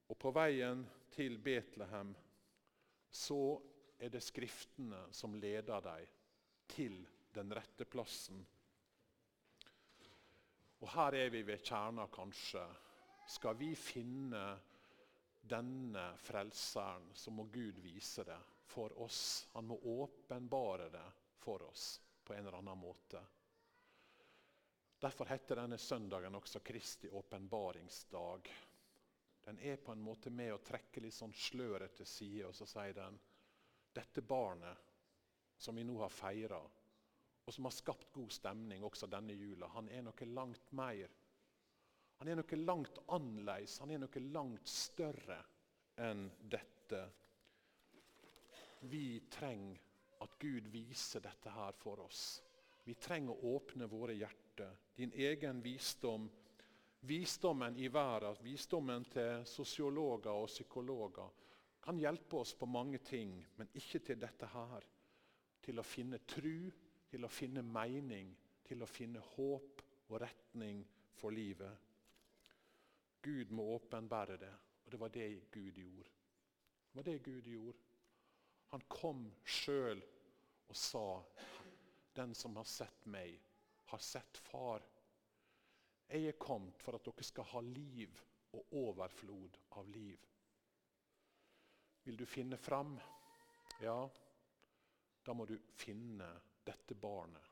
Og 0.08 0.16
på 0.18 0.32
veien 0.34 0.82
til 1.12 1.36
Betlehem 1.44 2.14
så 3.10 3.58
er 3.98 4.12
det 4.12 4.22
Skriftene 4.24 5.06
som 5.14 5.36
leder 5.38 5.82
dem 5.84 6.06
til 6.68 7.00
den 7.34 7.52
rette 7.54 7.86
plassen. 7.88 8.40
Og 10.78 10.90
her 10.94 11.16
er 11.18 11.30
vi 11.34 11.42
ved 11.46 11.62
kjerna, 11.64 12.06
kanskje. 12.12 12.62
Skal 13.28 13.56
vi 13.58 13.72
finne 13.76 14.44
denne 15.48 16.04
frelseren, 16.22 17.10
så 17.14 17.32
må 17.34 17.48
Gud 17.52 17.80
vise 17.82 18.24
det 18.24 18.38
for 18.68 18.94
oss. 19.02 19.48
Han 19.54 19.68
må 19.70 19.78
åpenbare 19.98 20.88
det 20.92 21.06
for 21.40 21.64
oss 21.68 21.98
på 22.24 22.34
en 22.34 22.46
eller 22.46 22.60
annen 22.60 22.78
måte. 22.78 23.20
Derfor 24.98 25.26
heter 25.30 25.60
denne 25.60 25.78
søndagen 25.78 26.34
også 26.34 26.60
Kristi 26.60 27.08
åpenbaringsdag. 27.08 28.48
Den 29.44 29.58
er 29.62 29.76
på 29.76 29.92
en 29.94 30.02
måte 30.02 30.30
med 30.34 30.50
å 30.52 30.62
trekke 30.64 31.00
litt 31.04 31.14
sånn 31.14 31.32
sløret 31.32 31.94
til 32.00 32.08
side, 32.08 32.48
og 32.48 32.56
så 32.58 32.66
sier 32.66 32.96
den 32.98 33.18
dette 33.94 34.22
barnet 34.22 34.82
som 35.58 35.78
vi 35.78 35.84
nå 35.86 35.94
har 36.02 36.12
feira, 36.12 36.58
og 37.46 37.54
som 37.54 37.64
har 37.64 37.74
skapt 37.74 38.10
god 38.12 38.34
stemning 38.34 38.82
også 38.84 39.08
denne 39.10 39.32
jula, 39.38 39.70
han 39.72 39.88
er 39.88 40.02
noe 40.04 40.28
langt 40.34 40.72
mer. 40.76 41.14
Han 42.18 42.28
er 42.28 42.40
noe 42.40 42.58
langt 42.60 42.98
annerledes, 43.14 43.78
han 43.80 43.94
er 43.94 44.02
noe 44.02 44.24
langt 44.34 44.68
større 44.68 45.38
enn 46.04 46.26
dette. 46.42 47.04
Vi 48.90 49.20
trenger 49.30 49.80
at 50.26 50.36
Gud 50.42 50.68
viser 50.74 51.22
dette 51.22 51.54
her 51.54 51.72
for 51.78 52.02
oss. 52.02 52.42
Vi 52.84 52.98
trenger 52.98 53.38
å 53.38 53.56
åpne 53.56 53.86
våre 53.90 54.18
hjerter. 54.18 54.47
Din 54.96 55.12
egen 55.14 55.62
visdom, 55.62 56.28
visdommen 57.00 57.76
i 57.76 57.88
verden, 57.88 58.36
visdommen 58.42 59.04
til 59.04 59.44
sosiologer 59.46 60.30
og 60.30 60.48
psykologer, 60.50 61.30
kan 61.82 61.98
hjelpe 61.98 62.36
oss 62.42 62.54
på 62.58 62.66
mange 62.66 62.98
ting, 62.98 63.38
men 63.56 63.70
ikke 63.74 63.98
til 63.98 64.20
dette 64.20 64.46
her. 64.52 64.86
Til 65.62 65.78
å 65.80 65.84
finne 65.86 66.18
tru, 66.26 66.70
til 67.08 67.24
å 67.24 67.30
finne 67.32 67.62
mening, 67.62 68.34
til 68.64 68.82
å 68.82 68.88
finne 68.88 69.22
håp 69.34 69.82
og 70.08 70.20
retning 70.20 70.82
for 71.16 71.32
livet. 71.32 71.72
Gud 73.22 73.50
må 73.50 73.64
åpenbære 73.74 74.36
det, 74.36 74.52
og 74.84 74.92
det 74.92 75.00
var 75.00 75.12
det 75.14 75.28
Gud 75.52 75.78
gjorde. 75.78 76.10
Det 76.88 76.96
var 76.96 77.02
det 77.08 77.22
Gud 77.22 77.48
gjorde. 77.52 77.78
Han 78.68 78.84
kom 78.88 79.24
sjøl 79.44 80.02
og 80.68 80.76
sa, 80.76 81.22
'Den 82.14 82.34
som 82.34 82.56
har 82.56 82.64
sett 82.64 83.06
meg, 83.06 83.40
har 83.92 84.02
sett 84.04 84.38
Far.' 84.50 84.86
Jeg 86.08 86.24
er 86.24 86.40
kommet 86.40 86.80
for 86.80 86.96
at 86.96 87.04
dere 87.04 87.24
skal 87.26 87.44
ha 87.50 87.60
liv 87.60 88.20
og 88.56 88.72
overflod 88.80 89.58
av 89.76 89.88
liv. 89.92 90.22
Vil 92.04 92.16
du 92.16 92.24
finne 92.26 92.56
fram? 92.56 92.94
Ja, 93.84 94.08
da 95.24 95.34
må 95.36 95.44
du 95.44 95.58
finne 95.76 96.30
dette 96.64 96.96
barnet. 96.96 97.44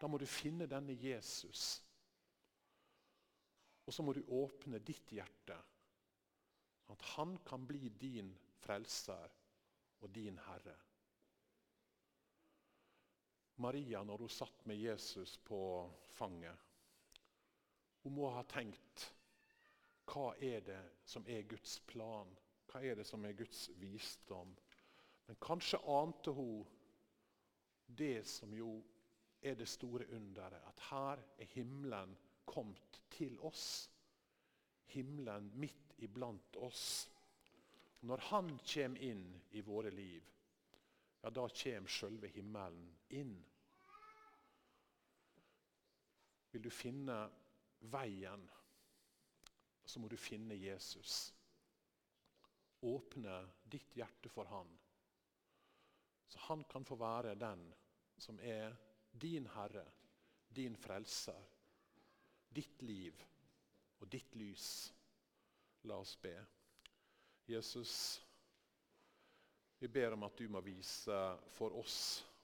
Da 0.00 0.08
må 0.08 0.16
du 0.16 0.24
finne 0.24 0.64
denne 0.70 0.96
Jesus. 0.96 1.82
Og 3.84 3.92
så 3.92 4.04
må 4.04 4.14
du 4.16 4.22
åpne 4.32 4.80
ditt 4.80 5.12
hjerte, 5.12 5.56
at 6.88 7.06
han 7.14 7.36
kan 7.44 7.66
bli 7.68 7.90
din 8.00 8.32
frelser 8.62 9.36
og 10.00 10.12
din 10.14 10.40
herre. 10.46 10.76
Maria, 13.58 14.02
når 14.04 14.24
hun 14.24 14.32
satt 14.32 14.66
med 14.66 14.78
Jesus 14.78 15.36
på 15.44 15.60
fanget, 16.14 16.56
hun 18.02 18.14
må 18.14 18.30
ha 18.30 18.44
tenkt 18.46 19.08
hva 20.08 20.30
er 20.40 20.62
det 20.64 20.80
som 21.04 21.26
er 21.28 21.44
Guds 21.48 21.78
plan? 21.90 22.30
Hva 22.68 22.80
er 22.80 22.96
det 22.96 23.04
som 23.06 23.24
er 23.28 23.36
Guds 23.36 23.66
visdom? 23.76 24.54
Men 25.26 25.40
kanskje 25.44 25.80
ante 25.84 26.32
hun 26.32 26.64
det 27.98 28.24
som 28.28 28.54
jo 28.56 28.78
er 29.42 29.54
det 29.54 29.68
store 29.68 30.06
underet, 30.16 30.62
at 30.64 30.80
her 30.90 31.20
er 31.38 31.52
himmelen 31.52 32.16
kommet 32.48 33.00
til 33.12 33.36
oss. 33.44 33.90
Himmelen 34.92 35.50
midt 35.60 35.94
iblant 36.04 36.56
oss. 36.56 37.08
Når 38.00 38.24
Han 38.30 38.50
kommer 38.72 39.02
inn 39.02 39.24
i 39.50 39.60
våre 39.60 39.90
liv, 39.90 40.22
ja, 41.20 41.30
da 41.30 41.48
kommer 41.48 41.88
selve 41.88 42.28
himmelen 42.28 42.88
inn. 43.08 43.34
Vil 46.50 46.62
du 46.62 46.70
finne 46.72 47.16
veien, 47.92 48.46
så 49.84 50.00
må 50.00 50.08
du 50.08 50.16
finne 50.16 50.56
Jesus. 50.56 51.32
Åpne 52.86 53.40
ditt 53.64 53.96
hjerte 53.98 54.30
for 54.30 54.48
Han, 54.52 54.70
så 56.28 56.38
Han 56.48 56.64
kan 56.70 56.84
få 56.84 56.96
være 57.00 57.34
den 57.34 57.64
som 58.18 58.38
er 58.40 58.76
din 59.10 59.46
Herre, 59.46 59.84
din 60.56 60.76
Frelser, 60.76 61.42
ditt 62.54 62.82
liv 62.82 63.18
og 63.98 64.08
ditt 64.12 64.34
lys. 64.36 64.94
La 65.82 65.98
oss 66.02 66.16
be. 66.16 66.34
Jesus, 67.48 68.20
vi 69.78 69.88
ber 69.88 70.12
om 70.12 70.26
at 70.26 70.38
du 70.38 70.48
må 70.50 70.60
vise 70.64 71.18
for 71.54 71.76
oss 71.78 71.98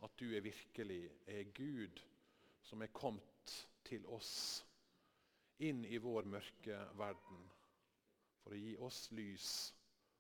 at 0.05 0.15
du 0.21 0.29
er 0.37 0.45
virkelig 0.45 1.01
er 1.27 1.51
Gud 1.57 2.03
som 2.65 2.83
er 2.85 2.93
kommet 2.95 3.55
til 3.85 4.07
oss 4.15 4.35
inn 5.65 5.85
i 5.87 5.99
vår 6.03 6.29
mørke 6.29 6.79
verden 6.99 7.43
for 8.43 8.55
å 8.55 8.61
gi 8.61 8.75
oss 8.87 9.07
lys 9.17 9.49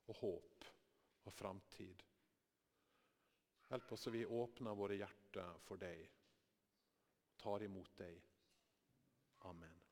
og 0.09 0.19
håp 0.21 0.67
og 1.25 1.33
framtid. 1.35 2.03
Hjelp 3.71 3.95
oss 3.97 4.07
så 4.07 4.13
vi 4.15 4.27
åpner 4.27 4.77
våre 4.79 4.99
hjerter 5.01 5.57
for 5.67 5.81
deg, 5.81 6.05
tar 7.41 7.65
imot 7.67 7.97
deg. 7.99 8.21
Amen. 9.51 9.84